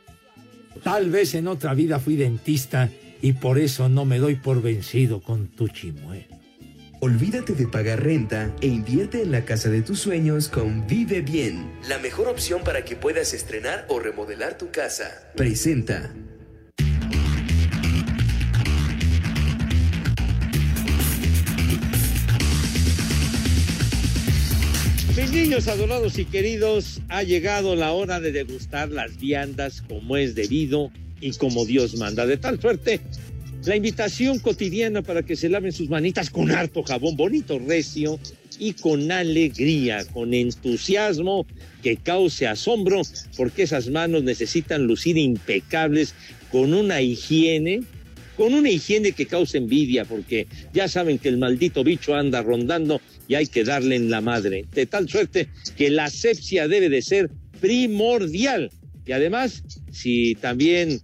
[0.83, 2.89] Tal vez en otra vida fui dentista
[3.21, 6.41] y por eso no me doy por vencido con tu chimuelo.
[7.03, 11.71] Olvídate de pagar renta e invierte en la casa de tus sueños con Vive Bien,
[11.89, 15.31] la mejor opción para que puedas estrenar o remodelar tu casa.
[15.35, 16.11] Presenta.
[25.17, 30.35] Mis niños adorados y queridos, ha llegado la hora de degustar las viandas como es
[30.35, 32.25] debido y como Dios manda.
[32.25, 33.01] De tal suerte,
[33.65, 38.21] la invitación cotidiana para que se laven sus manitas con harto jabón bonito, recio
[38.57, 41.45] y con alegría, con entusiasmo
[41.83, 43.01] que cause asombro,
[43.35, 46.15] porque esas manos necesitan lucir impecables
[46.53, 47.81] con una higiene
[48.37, 52.99] con una higiene que cause envidia, porque ya saben que el maldito bicho anda rondando
[53.31, 54.65] y hay que darle en la madre.
[54.73, 57.29] De tal suerte que la asepsia debe de ser
[57.61, 58.69] primordial.
[59.05, 60.99] Y además, si también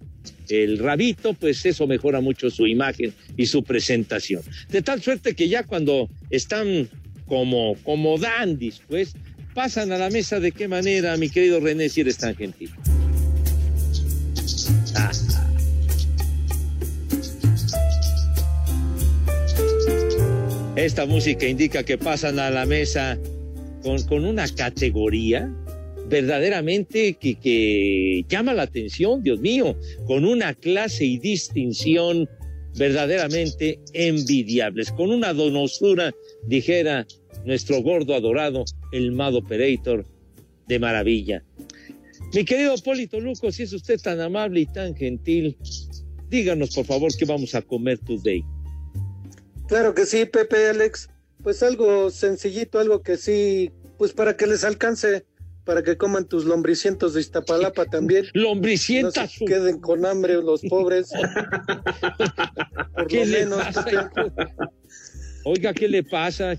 [0.50, 4.42] el rabito, pues eso mejora mucho su imagen y su presentación.
[4.70, 6.90] De tal suerte que ya cuando están
[7.28, 9.14] como, como dandis, pues
[9.54, 12.72] pasan a la mesa de qué manera, mi querido René, si eres tan gentil.
[20.78, 23.18] Esta música indica que pasan a la mesa
[23.82, 25.52] con, con una categoría
[26.08, 32.30] verdaderamente que, que llama la atención, Dios mío, con una clase y distinción
[32.78, 36.14] verdaderamente envidiables, con una donosura,
[36.46, 37.08] dijera
[37.44, 40.06] nuestro gordo adorado, el Mad Operator
[40.68, 41.44] de maravilla.
[42.36, 45.58] Mi querido Polito Luco, si es usted tan amable y tan gentil,
[46.30, 48.44] díganos por favor qué vamos a comer today.
[49.68, 51.10] Claro que sí, Pepe Alex.
[51.44, 55.26] Pues algo sencillito, algo que sí Pues para que les alcance,
[55.66, 58.26] para que coman tus lombricientos de Iztapalapa también.
[58.34, 59.16] Lombricientas.
[59.24, 61.10] No se queden con hambre los pobres.
[62.96, 63.64] Por ¿Qué lo le menos.
[63.74, 64.12] pasa?
[65.46, 66.56] Oiga, ¿qué le pasa?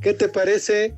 [0.00, 0.94] ¿Qué te parece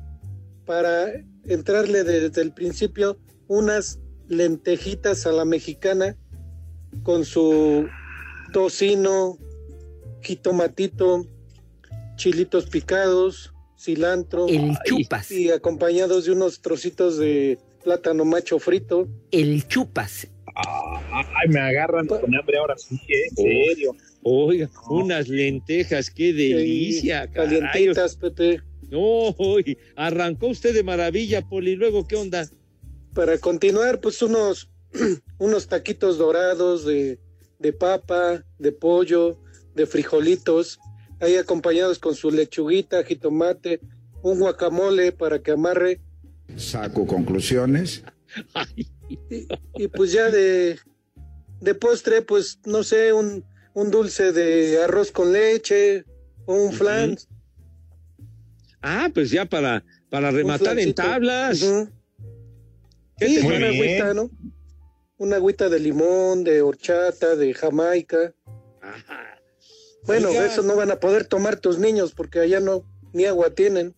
[0.65, 1.11] para
[1.45, 6.15] entrarle desde el principio unas lentejitas a la mexicana
[7.03, 7.87] con su
[8.51, 9.37] tocino,
[10.25, 11.25] jitomatito,
[12.15, 14.47] chilitos picados, cilantro.
[14.47, 15.31] El chupas.
[15.31, 19.07] Y acompañados de unos trocitos de plátano macho frito.
[19.31, 20.27] El chupas.
[20.55, 23.27] Ay, me agarran con hambre ahora sí, ¿eh?
[23.29, 23.95] en serio.
[24.23, 27.59] Oiga, unas lentejas, qué delicia, caray.
[27.59, 28.61] Calientitas, Pepe.
[28.89, 31.75] No, uy, arrancó usted de maravilla, Poli.
[31.75, 32.49] Luego, ¿qué onda?
[33.13, 34.69] Para continuar, pues unos,
[35.37, 37.19] unos taquitos dorados de,
[37.59, 39.37] de papa, de pollo,
[39.75, 40.79] de frijolitos,
[41.19, 43.81] ahí acompañados con su lechuguita, jitomate,
[44.21, 46.01] un guacamole para que amarre.
[46.55, 48.03] Saco conclusiones.
[49.07, 50.79] Y, y pues ya de,
[51.61, 56.05] de postre, pues no sé, un, un dulce de arroz con leche
[56.47, 57.15] o un flan.
[58.81, 61.61] Ah, pues ya para, para rematar en tablas.
[61.61, 61.89] Ujú.
[63.17, 64.31] ¿Qué Sí, te una agüita, ¿no?
[65.17, 68.33] Una agüita de limón, de horchata, de jamaica.
[70.05, 70.45] Bueno, Oiga.
[70.45, 73.93] eso no van a poder tomar tus niños porque allá no, ni agua tienen.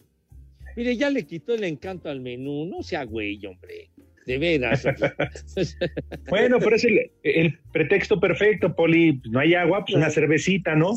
[0.76, 2.66] Mire, ya le quitó el encanto al menú.
[2.66, 3.90] No sea güey, hombre.
[4.26, 4.84] De veras.
[6.30, 9.22] Bueno, pero es el, el pretexto perfecto, Poli.
[9.32, 10.92] No hay agua, pues una cervecita, ¿no?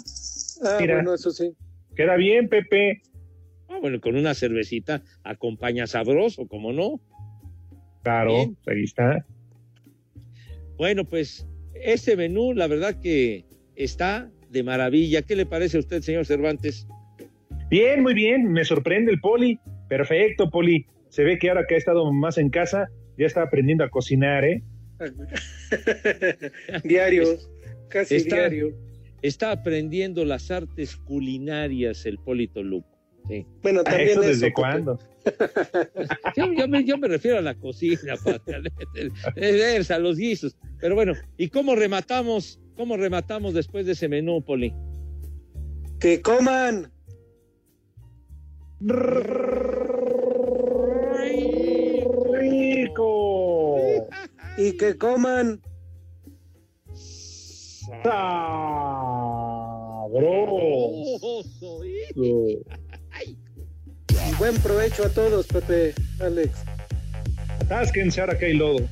[0.64, 0.96] Ah, Mira.
[0.96, 1.52] bueno, eso sí.
[1.94, 3.02] Queda bien, Pepe.
[3.68, 7.00] Ah, bueno, con una cervecita acompaña sabroso, ¿cómo no?
[8.02, 8.56] Claro, Bien.
[8.66, 9.24] ahí está.
[10.76, 13.44] Bueno, pues este menú, la verdad que
[13.76, 15.22] está de maravilla.
[15.22, 16.86] ¿Qué le parece a usted, señor Cervantes?
[17.70, 18.52] Bien, muy bien.
[18.52, 19.58] Me sorprende el Poli.
[19.88, 20.86] Perfecto, Poli.
[21.08, 24.44] Se ve que ahora que ha estado más en casa, ya está aprendiendo a cocinar,
[24.44, 24.62] ¿eh?
[26.84, 27.24] diario,
[27.88, 28.74] casi Está- diario.
[29.22, 32.88] Está aprendiendo las artes culinarias el Polito Luco.
[33.28, 33.46] Sí.
[33.62, 34.98] Bueno, ¿A también ¿Eso desde cuándo?
[36.36, 38.14] Yo, yo me, yo me refiero a la cocina,
[39.90, 40.56] a los guisos.
[40.80, 42.59] Pero bueno, ¿y cómo rematamos?
[42.76, 44.74] ¿Cómo rematamos después de ese menú, Poli?
[45.98, 46.90] Que coman.
[48.80, 49.28] ¡Rico!
[54.56, 55.60] Y que coman.
[58.02, 58.30] ¡Sabroso!
[64.30, 66.64] Y buen provecho a todos, Pepe, Alex.
[67.60, 68.88] Atásquense ahora que hay lodo.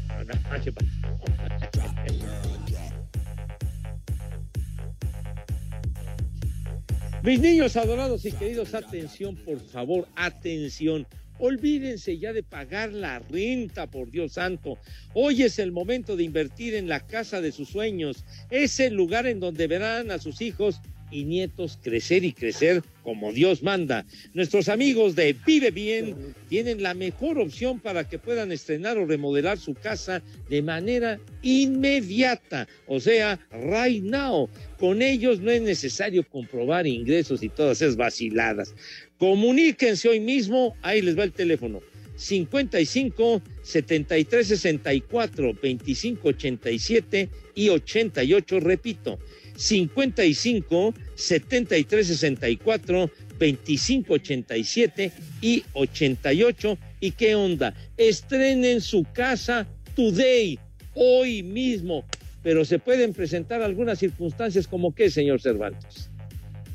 [7.29, 11.07] Mis niños adorados y queridos, atención, por favor, atención.
[11.39, 14.79] Olvídense ya de pagar la renta, por Dios santo.
[15.13, 18.25] Hoy es el momento de invertir en la casa de sus sueños.
[18.49, 23.33] Es el lugar en donde verán a sus hijos y nietos crecer y crecer como
[23.33, 24.05] Dios manda.
[24.35, 29.59] Nuestros amigos de Vive Bien tienen la mejor opción para que puedan estrenar o remodelar
[29.59, 34.49] su casa de manera inmediata, o sea, right now.
[34.79, 38.75] Con ellos no es necesario comprobar ingresos y todas esas vaciladas.
[39.19, 41.81] Comuníquense hoy mismo, ahí les va el teléfono.
[42.19, 49.19] 55 73 64 25 87 y 88, repito,
[49.59, 56.79] 55 73 64 25 87 y 88.
[57.01, 57.75] ¿Y qué onda?
[57.97, 59.67] Estrenen su casa
[59.97, 60.59] today,
[60.95, 62.05] hoy mismo.
[62.43, 66.09] Pero se pueden presentar algunas circunstancias como qué, señor Cervantes.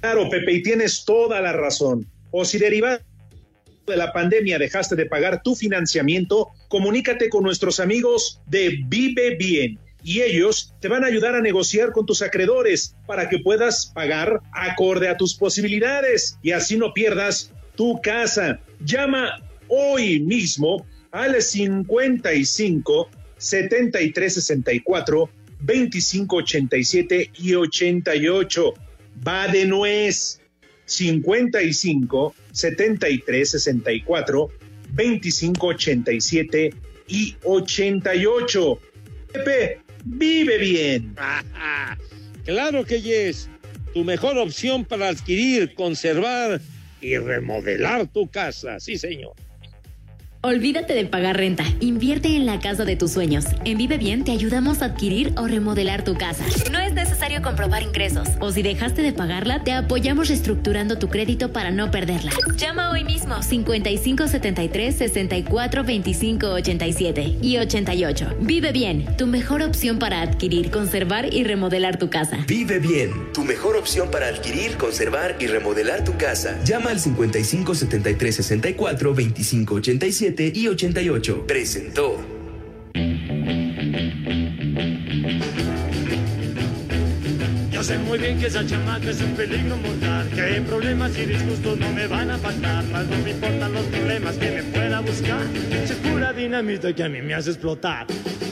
[0.01, 2.05] Claro, Pepe, y tienes toda la razón.
[2.31, 2.99] O si derivado
[3.87, 9.79] de la pandemia dejaste de pagar tu financiamiento, comunícate con nuestros amigos de Vive Bien
[10.03, 14.41] y ellos te van a ayudar a negociar con tus acreedores para que puedas pagar
[14.51, 18.59] acorde a tus posibilidades y así no pierdas tu casa.
[18.83, 25.29] Llama hoy mismo al 55 73 64
[25.61, 28.73] 25 87 y 88.
[29.25, 30.39] Va de nuez.
[30.85, 34.49] 55 73 64
[34.91, 36.73] 25 87
[37.07, 38.79] y 88.
[39.33, 41.15] Pepe, vive bien.
[42.45, 43.49] Claro que yes,
[43.93, 46.59] tu mejor opción para adquirir, conservar
[46.99, 48.81] y remodelar tu casa.
[48.81, 49.33] Sí, señor.
[50.45, 51.63] Olvídate de pagar renta.
[51.79, 53.45] Invierte en la casa de tus sueños.
[53.63, 56.43] En Vive Bien te ayudamos a adquirir o remodelar tu casa.
[56.70, 58.28] No es necesario comprobar ingresos.
[58.41, 62.32] O si dejaste de pagarla, te apoyamos reestructurando tu crédito para no perderla.
[62.57, 68.36] Llama hoy mismo 5573 64 25 87 y 88.
[68.41, 72.38] Vive Bien, tu mejor opción para adquirir, conservar y remodelar tu casa.
[72.49, 76.61] Vive bien, tu mejor opción para adquirir, conservar y remodelar tu casa.
[76.65, 81.45] Llama al 55 73 64 25 87 y 88.
[81.47, 82.19] Presentó.
[87.71, 91.77] Yo sé muy bien que esa chamaca es un peligro mortal, que problemas y disgustos
[91.77, 95.41] no me van a faltar, más no me importan los problemas que me pueda buscar,
[95.69, 98.07] si es pura dinamita que a mí me hace explotar.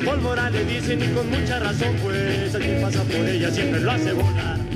[0.05, 4.11] Pólvora le dicen y con mucha razón, pues que pasa por ella siempre lo hace
[4.13, 4.70] volar.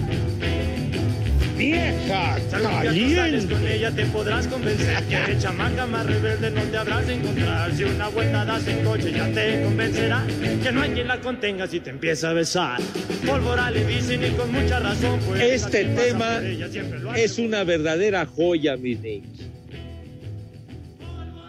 [1.57, 7.07] Vieja sales con ella te podrás convencer que de chamaca más rebelde no te habrás
[7.07, 7.73] de encontrar.
[7.73, 10.25] Si una vuelta das en coche ya te convencerá
[10.61, 12.81] que no hay quien la contenga si te empieza a besar.
[13.25, 16.67] Pólvora le dicen y con mucha razón, pues Este tema ella
[17.15, 19.49] es una verdadera joya, mis niños.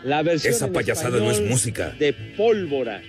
[0.05, 1.91] La versión Esa payasada no es música.
[1.99, 3.03] De pólvora,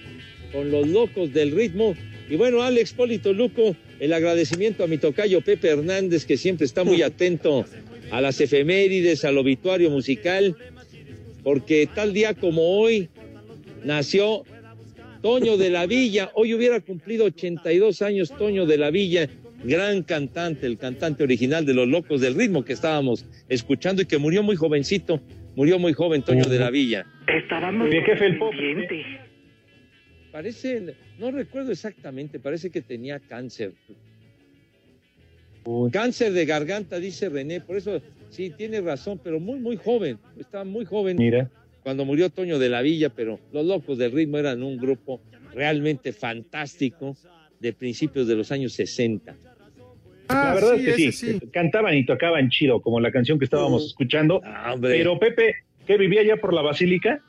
[0.51, 1.93] con los locos del ritmo.
[2.27, 6.83] Y bueno, Alex Polito Luco, el agradecimiento a mi tocayo Pepe Hernández, que siempre está
[6.83, 7.65] muy atento
[8.11, 10.55] a las efemérides, al obituario musical,
[11.43, 13.09] porque tal día como hoy
[13.83, 14.43] nació
[15.21, 16.31] Toño de la Villa.
[16.35, 19.27] Hoy hubiera cumplido 82 años Toño de la Villa,
[19.63, 24.17] gran cantante, el cantante original de Los Locos del Ritmo que estábamos escuchando y que
[24.17, 25.21] murió muy jovencito,
[25.55, 27.05] murió muy joven Toño de la Villa.
[27.27, 29.26] Estábamos Mi jefe, el.
[30.31, 33.73] Parece, no recuerdo exactamente, parece que tenía cáncer.
[35.91, 40.63] Cáncer de garganta, dice René, por eso sí, tiene razón, pero muy, muy joven, estaba
[40.63, 41.17] muy joven.
[41.17, 41.49] Mira.
[41.83, 45.21] Cuando murió Toño de la Villa, pero los locos del ritmo eran un grupo
[45.53, 47.15] realmente fantástico
[47.59, 49.35] de principios de los años 60.
[50.29, 54.41] la verdad es que sí, cantaban y tocaban chido, como la canción que estábamos escuchando.
[54.81, 55.55] Pero Pepe,
[55.85, 57.21] ¿qué vivía allá por la basílica?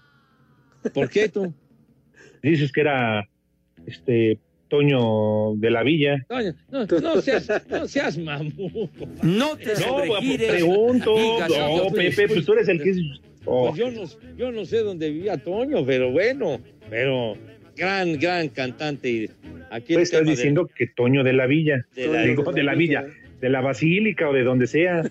[0.93, 1.55] ¿Por qué tú?
[2.43, 3.29] Dices que era
[3.87, 6.25] este Toño de la Villa.
[6.29, 8.91] Toño, no, no seas, no seas mamón.
[9.23, 10.51] No te No, sobregires.
[10.51, 11.15] pregunto.
[11.17, 12.99] No, pues, Pepe, pues tú eres el que es.
[13.45, 13.69] Oh.
[13.75, 14.05] Pues yo no,
[14.37, 16.61] yo no sé dónde vivía Toño, pero bueno,
[16.91, 17.35] pero
[17.77, 19.09] gran, gran cantante.
[19.11, 19.31] Y
[19.71, 21.87] Aquí estás tema de- diciendo que Toño de la Villa.
[21.95, 23.07] De la- Digo, de la Villa,
[23.41, 25.03] de la Basílica o de donde sea.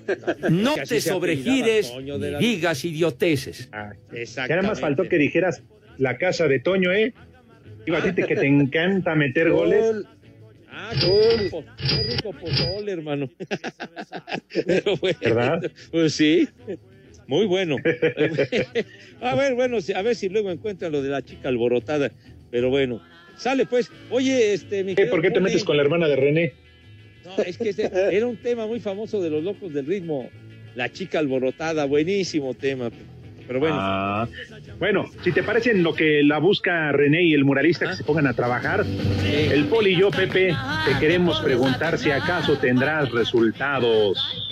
[0.51, 3.69] No te sobregires apellidaba Toño ni de la- digas idioteces.
[3.71, 4.55] Ya Exactamente.
[4.57, 5.63] nada más faltó que dijeras
[5.97, 7.13] la casa de Toño, ¿eh?
[7.85, 10.03] Iba a decirte que te encanta meter goles.
[10.69, 13.29] Ah, qué rico, qué rico pozole, hermano.
[14.65, 15.71] Pero bueno, ¿Verdad?
[15.91, 16.47] Pues sí,
[17.25, 17.77] muy bueno.
[19.21, 22.11] a ver, bueno, si- a ver si luego encuentran lo de la chica alborotada.
[22.51, 23.01] Pero bueno,
[23.37, 23.91] sale pues.
[24.09, 26.53] Oye, este, mi ¿Por qué te metes con la hermana de René?
[27.25, 27.73] No, es que
[28.11, 30.29] era un tema muy famoso de los locos del ritmo.
[30.75, 32.91] La chica alborotada, buenísimo tema.
[33.47, 33.77] Pero bueno.
[33.79, 34.27] Ah,
[34.77, 38.03] bueno, si te parece en lo que la busca René y el muralista que se
[38.03, 38.85] pongan a trabajar,
[39.25, 40.53] el Poli y yo, Pepe,
[40.85, 44.43] te queremos preguntar si acaso tendrás resultados.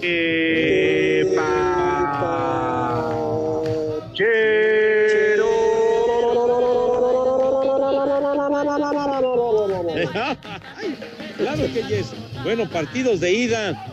[11.36, 12.12] claro que yes.
[12.42, 13.86] Bueno, partidos de ida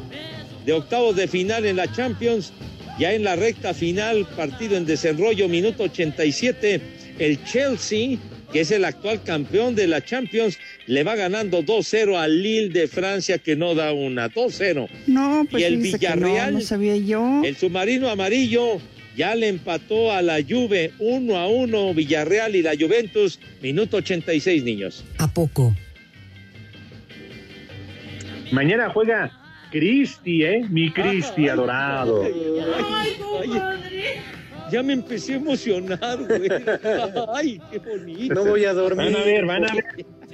[0.65, 2.51] de octavos de final en la Champions.
[2.99, 6.81] Ya en la recta final, partido en desarrollo, minuto 87.
[7.19, 8.17] El Chelsea,
[8.51, 12.87] que es el actual campeón de la Champions, le va ganando 2-0 al Lille de
[12.87, 14.29] Francia, que no da una.
[14.31, 14.87] 2-0.
[15.07, 17.41] No, pues y el no, Villarreal, no sabía yo.
[17.43, 18.79] el submarino amarillo,
[19.15, 24.63] ya le empató a la Juve 1 a 1 Villarreal y la Juventus, minuto 86,
[24.63, 25.03] niños.
[25.17, 25.75] ¿A poco?
[28.51, 29.31] Mañana juega
[29.71, 30.65] Cristi, ¿eh?
[30.69, 32.23] Mi Cristi adorado.
[32.23, 32.33] Ay,
[33.43, 34.21] ay,
[34.71, 36.49] ya me empecé a emocionar, güey.
[37.33, 38.33] Ay, qué bonito.
[38.33, 39.13] No voy a dormir.
[39.13, 39.85] Van a ver, van a ver.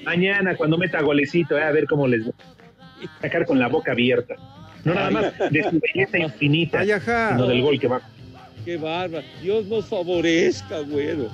[0.03, 1.63] Mañana cuando meta golecito, ¿eh?
[1.63, 4.35] a ver cómo les va a sacar con la boca abierta.
[4.83, 7.31] No nada más de su belleza infinita, Ay, ajá.
[7.31, 8.01] sino del gol que va.
[8.65, 9.25] Qué bárbaro.
[9.41, 11.29] Dios nos favorezca, güero.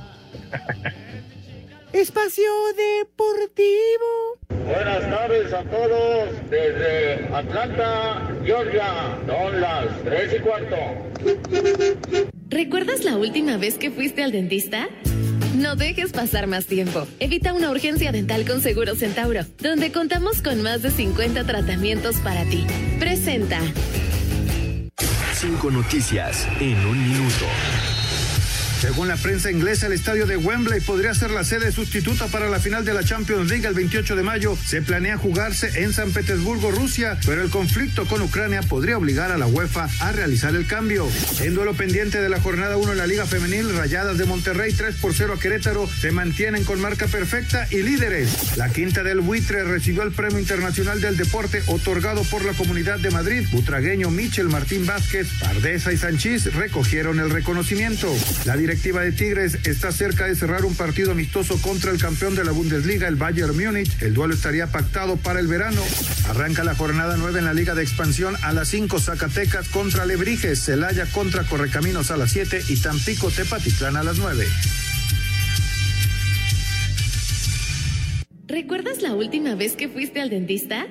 [1.94, 4.38] Espacio Deportivo.
[4.68, 9.18] Buenas tardes a todos desde Atlanta, Georgia.
[9.26, 10.76] Son las tres y cuarto.
[12.50, 14.88] ¿Recuerdas la última vez que fuiste al dentista?
[15.56, 17.08] No dejes pasar más tiempo.
[17.20, 22.46] Evita una urgencia dental con Seguro Centauro, donde contamos con más de 50 tratamientos para
[22.46, 22.68] ti.
[23.00, 23.60] Presenta.
[25.34, 27.46] Cinco noticias en un minuto.
[28.82, 32.60] Según la prensa inglesa, el estadio de Wembley podría ser la sede sustituta para la
[32.60, 34.58] final de la Champions League el 28 de mayo.
[34.66, 39.38] Se planea jugarse en San Petersburgo, Rusia, pero el conflicto con Ucrania podría obligar a
[39.38, 41.10] la UEFA a realizar el cambio.
[41.42, 44.96] En duelo pendiente de la jornada 1 en la Liga Femenil, Rayadas de Monterrey 3
[44.96, 48.56] por 0 a Querétaro se mantienen con marca perfecta y líderes.
[48.56, 53.12] La quinta del buitre recibió el Premio Internacional del Deporte otorgado por la Comunidad de
[53.12, 53.46] Madrid.
[53.52, 58.10] Butragueño Michel Martín Vázquez, Pardesa y Sanchís recogieron el reconocimiento.
[58.70, 62.52] Directiva de Tigres está cerca de cerrar un partido amistoso contra el campeón de la
[62.52, 64.00] Bundesliga, el Bayern Múnich.
[64.00, 65.82] El duelo estaría pactado para el verano.
[66.30, 70.64] Arranca la jornada 9 en la Liga de Expansión a las 5 Zacatecas contra Lebrijes,
[70.64, 74.46] Celaya contra Correcaminos a las 7 y Tampico Tepatitlán a las 9.
[78.48, 80.86] ¿Recuerdas la última vez que fuiste al dentista?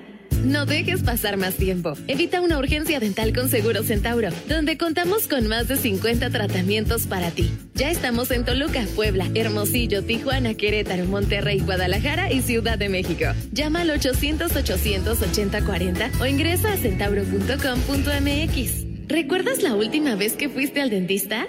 [0.45, 1.95] No dejes pasar más tiempo.
[2.07, 7.31] Evita una urgencia dental con Seguro Centauro, donde contamos con más de 50 tratamientos para
[7.31, 7.53] ti.
[7.79, 13.27] Ya estamos en Toluca, Puebla, Hermosillo, Tijuana, Querétaro, Monterrey, Guadalajara y Ciudad de México.
[13.53, 19.07] Llama al 800-800-8040 o ingresa a centauro.com.mx.
[19.07, 21.47] ¿Recuerdas la última vez que fuiste al dentista?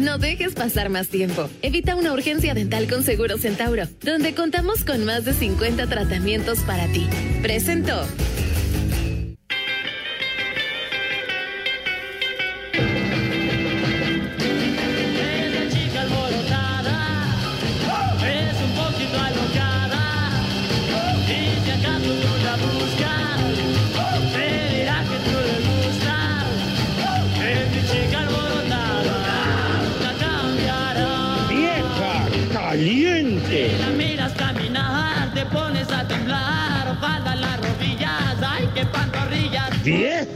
[0.00, 1.48] No dejes pasar más tiempo.
[1.62, 6.88] Evita una urgencia dental con Seguro Centauro, donde contamos con más de 50 tratamientos para
[6.88, 7.06] ti.
[7.40, 8.04] Presento.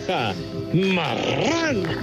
[0.06, 0.34] ¡Vieja
[0.72, 1.98] marrana!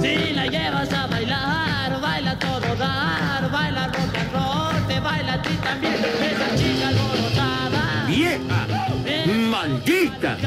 [0.00, 5.42] Si la llevas a bailar, baila todo dar, baila rock and roll, te baila a
[5.42, 8.06] ti también, esa chica alborotada.
[8.06, 8.66] ¡Vieja!
[9.50, 10.38] ¡Maldita!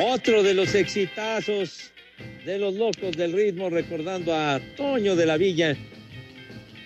[0.00, 1.92] Otro de los exitazos
[2.44, 5.76] de los locos del ritmo, recordando a Toño de la Villa,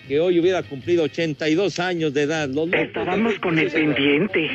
[0.07, 2.47] que hoy hubiera cumplido 82 años de edad.
[2.49, 4.49] Los locos Estábamos del con el pendiente.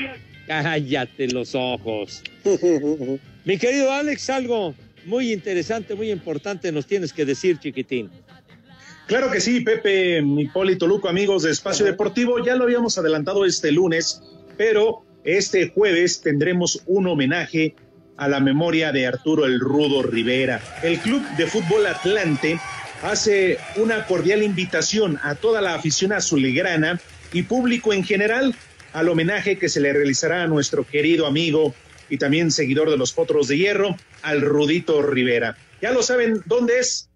[0.47, 2.23] Cállate los ojos.
[3.45, 4.75] Mi querido Alex, algo
[5.05, 8.09] muy interesante, muy importante nos tienes que decir, chiquitín.
[9.07, 13.73] Claro que sí, Pepe, Hipólito Luco, amigos de Espacio Deportivo, ya lo habíamos adelantado este
[13.73, 14.23] lunes,
[14.57, 17.75] pero este jueves tendremos un homenaje
[18.17, 20.61] a la memoria de Arturo el Rudo Rivera.
[20.83, 22.59] El Club de Fútbol Atlante
[23.03, 27.01] hace una cordial invitación a toda la afición azulgrana
[27.33, 28.55] y público en general
[28.93, 31.75] al homenaje que se le realizará a nuestro querido amigo
[32.11, 35.57] y también seguidor de los Potros de Hierro, al Rudito Rivera.
[35.81, 37.09] Ya lo saben, ¿dónde es?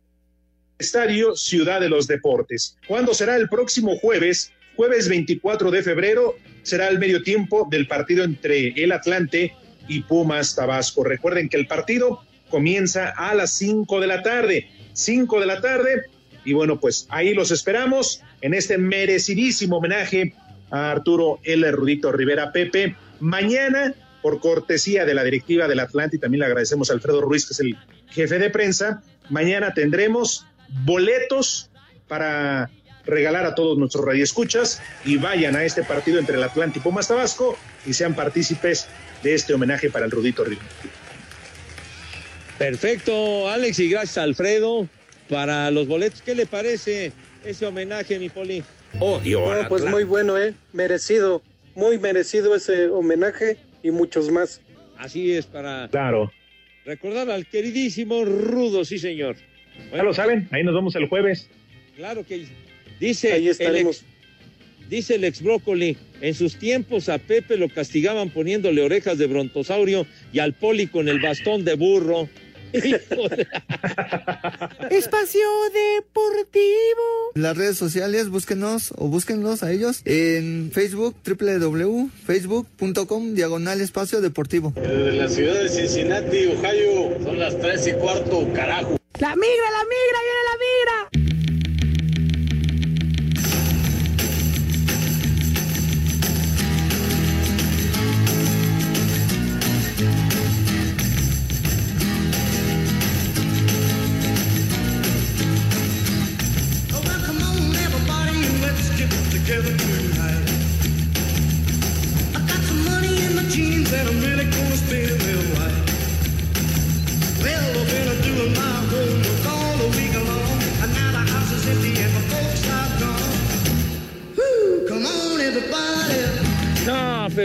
[0.78, 2.78] Estadio Ciudad de los Deportes.
[2.86, 4.52] ¿Cuándo será el próximo jueves?
[4.74, 9.54] Jueves 24 de febrero será el medio tiempo del partido entre el Atlante
[9.88, 11.04] y Pumas Tabasco.
[11.04, 14.68] Recuerden que el partido comienza a las 5 de la tarde.
[14.92, 16.06] 5 de la tarde.
[16.44, 20.34] Y bueno, pues ahí los esperamos en este merecidísimo homenaje
[20.70, 21.70] a Arturo L.
[21.72, 22.96] Rudito Rivera Pepe.
[23.20, 27.46] Mañana, por cortesía de la directiva del Atlante, y también le agradecemos a Alfredo Ruiz,
[27.46, 27.76] que es el
[28.10, 30.46] jefe de prensa, mañana tendremos
[30.84, 31.70] boletos
[32.08, 32.70] para
[33.06, 37.08] regalar a todos nuestros radioescuchas y vayan a este partido entre el Atlante y Pumas
[37.08, 38.88] Tabasco y sean partícipes
[39.22, 40.66] de este homenaje para el Rudito Rivera.
[42.58, 44.88] Perfecto, Alex, y gracias Alfredo
[45.28, 46.22] para los boletos.
[46.22, 47.12] ¿Qué le parece
[47.44, 48.62] ese homenaje, mi Poli?
[48.98, 50.54] Odio No, pues muy bueno, ¿eh?
[50.72, 51.42] Merecido,
[51.74, 54.60] muy merecido ese homenaje y muchos más.
[54.98, 56.32] Así es, para Claro.
[56.86, 59.36] recordar al queridísimo Rudo, sí, señor.
[59.94, 61.50] Ya lo saben, ahí nos vemos el jueves.
[61.96, 62.46] Claro que
[63.00, 64.04] dice Ahí el ex,
[64.88, 70.06] dice el ex brócoli, en sus tiempos a Pepe lo castigaban poniéndole orejas de brontosaurio
[70.32, 72.28] y al Poli con el bastón de burro.
[72.72, 73.46] Hijo de-
[74.90, 75.40] Espacio
[75.72, 77.30] Deportivo.
[77.34, 84.72] Las redes sociales, búsquenos o búsquenlos a ellos en Facebook, www.facebook.com, diagonal espacio deportivo.
[84.76, 88.96] De la ciudad de Cincinnati, Ohio, son las tres y cuarto, carajo.
[89.20, 90.96] La migra, la migra, viene la migra.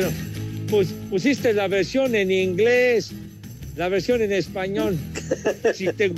[0.01, 0.11] Pero
[0.69, 3.11] pues, pusiste la versión en inglés,
[3.75, 4.97] la versión en español.
[5.73, 6.11] Si te,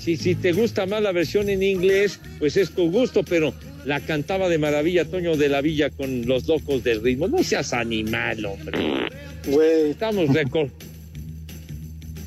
[0.00, 3.54] si, si te gusta más la versión en inglés, pues es tu gusto, pero
[3.84, 7.28] la cantaba de maravilla Toño de la Villa con los locos del ritmo.
[7.28, 8.78] No seas animal, hombre.
[9.46, 9.90] Güey.
[9.90, 10.70] Estamos récord.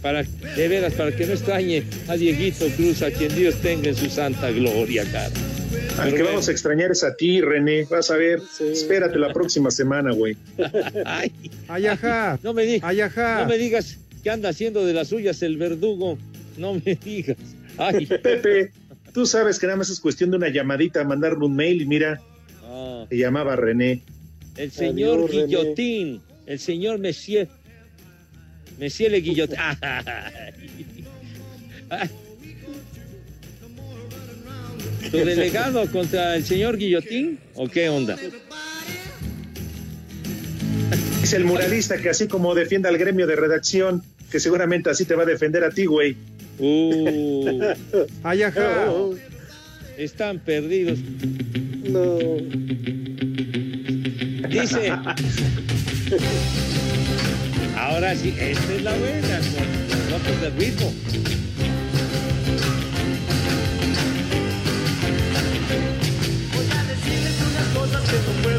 [0.02, 3.96] Para, de veras, para que no extrañe a Dieguito Cruz, a quien Dios tenga en
[3.96, 5.34] su santa gloria, cara.
[6.00, 7.86] Al que vamos a extrañar es a ti, René.
[7.90, 8.40] Vas a ver.
[8.60, 10.36] Espérate la próxima semana, güey.
[11.06, 11.32] Ay,
[11.68, 12.40] Ay, ajá.
[12.44, 13.42] no me, di- Ay, ajá.
[13.44, 16.18] no me digas que anda haciendo de las suyas el verdugo.
[16.58, 17.38] No me digas.
[17.78, 18.72] Ay, Pepe,
[19.14, 22.22] tú sabes que nada más es cuestión de una llamadita, mandarle un mail y mira,
[22.64, 24.04] ah, se llamaba René.
[24.58, 25.46] el señor Adiós, René.
[25.48, 27.48] Guillotín, el señor Monsieur.
[28.80, 29.58] Monsieur le Guillotín.
[31.90, 32.10] Ay.
[35.12, 37.40] ¿Tu delegado contra el señor Guillotín?
[37.56, 38.18] ¿O qué onda?
[41.24, 45.16] Es el muralista que así como defiende al gremio de redacción, que seguramente así te
[45.16, 46.16] va a defender a ti, güey.
[46.60, 47.74] Uh,
[48.24, 48.92] Ay, ajá.
[49.98, 51.00] están perdidos.
[51.90, 52.18] No.
[54.50, 54.92] Dice.
[57.78, 60.94] Ahora sí, esta es la buena, con los locos del ritmo.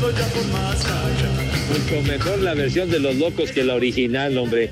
[0.06, 4.70] Mucho mejor la versión de los locos que la original, hombre.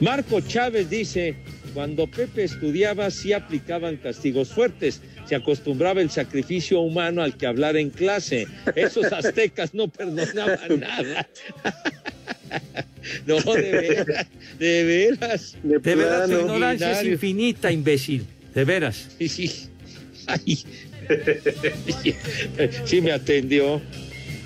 [0.00, 1.36] Marco Chávez dice,
[1.72, 7.78] cuando Pepe estudiaba sí aplicaban castigos fuertes, se acostumbraba el sacrificio humano al que hablar
[7.78, 8.46] en clase.
[8.76, 11.28] Esos aztecas no perdonaban nada.
[13.26, 14.26] No, de veras,
[14.58, 15.56] de veras.
[15.62, 18.26] De, De verdad, tu ignorancia es infinita, imbécil.
[18.54, 19.08] De veras.
[19.18, 19.68] Sí, sí.
[20.26, 20.62] Ay.
[22.84, 23.80] Sí me atendió.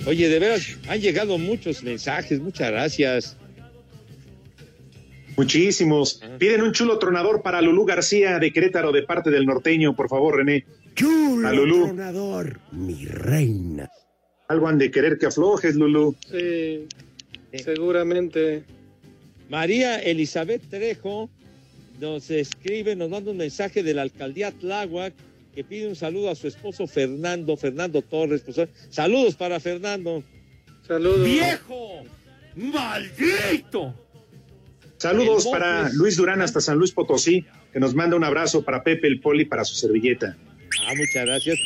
[0.07, 3.37] Oye, de veras, han llegado muchos mensajes, muchas gracias.
[5.37, 6.23] Muchísimos.
[6.39, 10.37] Piden un chulo tronador para Lulú García de Querétaro de parte del norteño, por favor,
[10.37, 10.65] René.
[10.95, 11.87] Chulo A Lulú.
[11.87, 13.91] tronador, mi reina.
[14.49, 16.17] Algo han de querer que aflojes, Lulú.
[16.31, 16.87] Sí,
[17.53, 18.63] seguramente.
[19.51, 21.29] María Elizabeth Trejo
[22.01, 25.13] nos escribe, nos manda un mensaje de la alcaldía Tláhuac
[25.57, 28.43] que pide un saludo a su esposo Fernando, Fernando Torres.
[28.43, 30.23] Pues, saludos para Fernando.
[30.87, 31.25] Saludos.
[31.25, 32.03] ¡Viejo!
[32.55, 33.95] ¡Maldito!
[34.99, 35.89] Saludos para.
[35.95, 39.47] Luis Durán hasta San Luis Potosí, que nos manda un abrazo para Pepe el Poli
[39.47, 40.37] para su servilleta.
[40.87, 41.59] Ah, muchas gracias.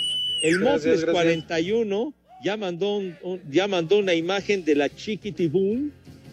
[0.44, 1.10] El Mofles gracias.
[1.10, 2.14] 41
[2.44, 5.90] ya mandó, un- un- ya mandó una imagen de la Chiquitibum,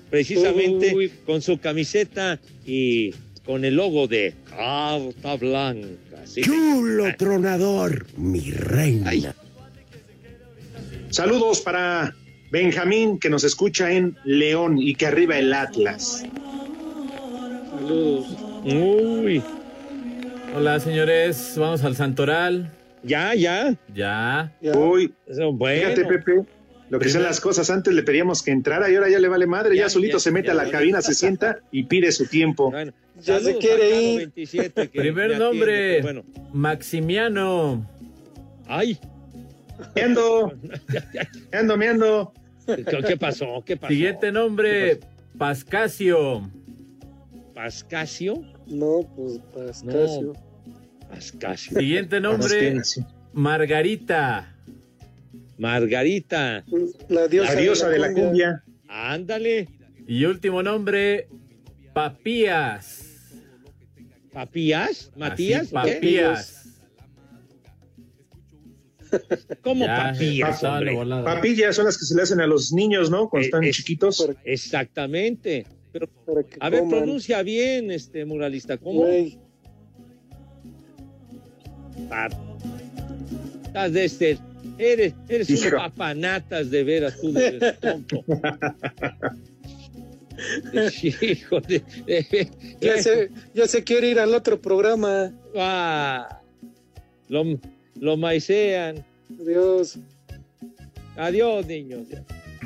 [0.10, 1.12] precisamente Uy.
[1.26, 3.14] con su camiseta y
[3.48, 5.88] con el logo de Carta Blanca.
[6.26, 6.42] ¿sí?
[6.42, 9.10] Chulo tronador, mi reina.
[9.10, 9.26] Ay.
[11.10, 12.14] Saludos para
[12.52, 16.26] Benjamín, que nos escucha en León y que arriba el Atlas.
[17.72, 18.26] Saludos.
[18.66, 19.42] Uy,
[20.56, 21.54] Hola, señores.
[21.58, 22.72] Vamos al Santoral.
[23.04, 23.76] ya, ya.
[23.94, 24.52] Ya.
[24.76, 25.90] Uy, Eso, bueno.
[25.90, 26.46] fíjate, Pepe,
[26.90, 27.70] lo que son las cosas.
[27.70, 29.76] Antes le pedíamos que entrara y ahora ya le vale madre.
[29.76, 30.72] Ya, Ya, solito ya, se mete ya, a la ya.
[30.72, 32.72] cabina, se sienta y pide su tiempo.
[32.72, 34.18] Bueno, Ya se quiere ir.
[34.20, 36.02] 27 que Primer nombre.
[36.02, 36.24] Bueno,
[36.54, 37.86] Maximiano.
[38.68, 38.98] ay,
[39.96, 40.54] Me ando,
[41.52, 42.34] me ando, me ando.
[42.66, 43.64] ¿qué, qué pasó?
[43.66, 43.92] ¿Qué pasó?
[43.94, 45.00] Siguiente nombre.
[45.38, 46.50] Pascasio.
[47.54, 48.42] Pascasio.
[48.68, 50.34] No, pues Pascasio.
[51.10, 51.80] Pascasio.
[51.80, 52.76] Siguiente nombre.
[53.34, 54.54] Margarita.
[55.58, 56.64] Margarita.
[57.10, 58.64] La diosa, La diosa de la cumbia.
[58.88, 59.68] Ándale.
[60.08, 61.28] Y último nombre.
[61.94, 63.04] Papías.
[64.32, 65.12] ¿Papías?
[65.16, 65.62] ¿Matías?
[65.64, 65.74] Así.
[65.74, 66.54] Papías.
[69.62, 70.14] ¿Cómo Ya,
[70.94, 71.24] volada.
[71.24, 73.30] Papillas son las que se le hacen a los niños, ¿no?
[73.30, 74.30] Cuando Eh, están es- chiquitos.
[74.44, 75.66] Exactamente.
[75.94, 76.10] Pero,
[76.60, 76.98] a ver, coman.
[77.00, 78.78] pronuncia bien, este muralista.
[78.78, 79.08] ¿Cómo?
[83.66, 84.38] Estás de este.
[84.78, 88.24] Eres, eres un papanatas de veras, tú eres tonto.
[91.22, 91.84] Hijo de.
[92.80, 95.34] ya, se, ya se quiere ir al otro programa.
[95.56, 96.42] Ah,
[97.28, 97.60] lo,
[98.00, 99.04] lo maicean.
[99.30, 99.98] Dios.
[101.16, 102.08] Adiós, niños.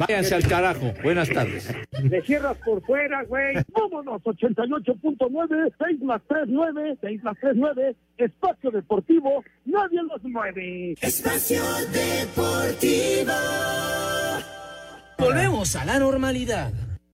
[0.08, 0.94] Váyanse al carajo.
[1.04, 1.72] Buenas tardes.
[2.02, 3.56] Le cierras por fuera, güey.
[3.70, 7.96] Vámonos, 88.9, 6 más 3, 9, 6 más 3, 9.
[8.18, 10.96] Espacio Deportivo, nadie los mueve.
[11.02, 13.34] Espacio Deportivo.
[15.20, 16.72] Volvemos a la normalidad.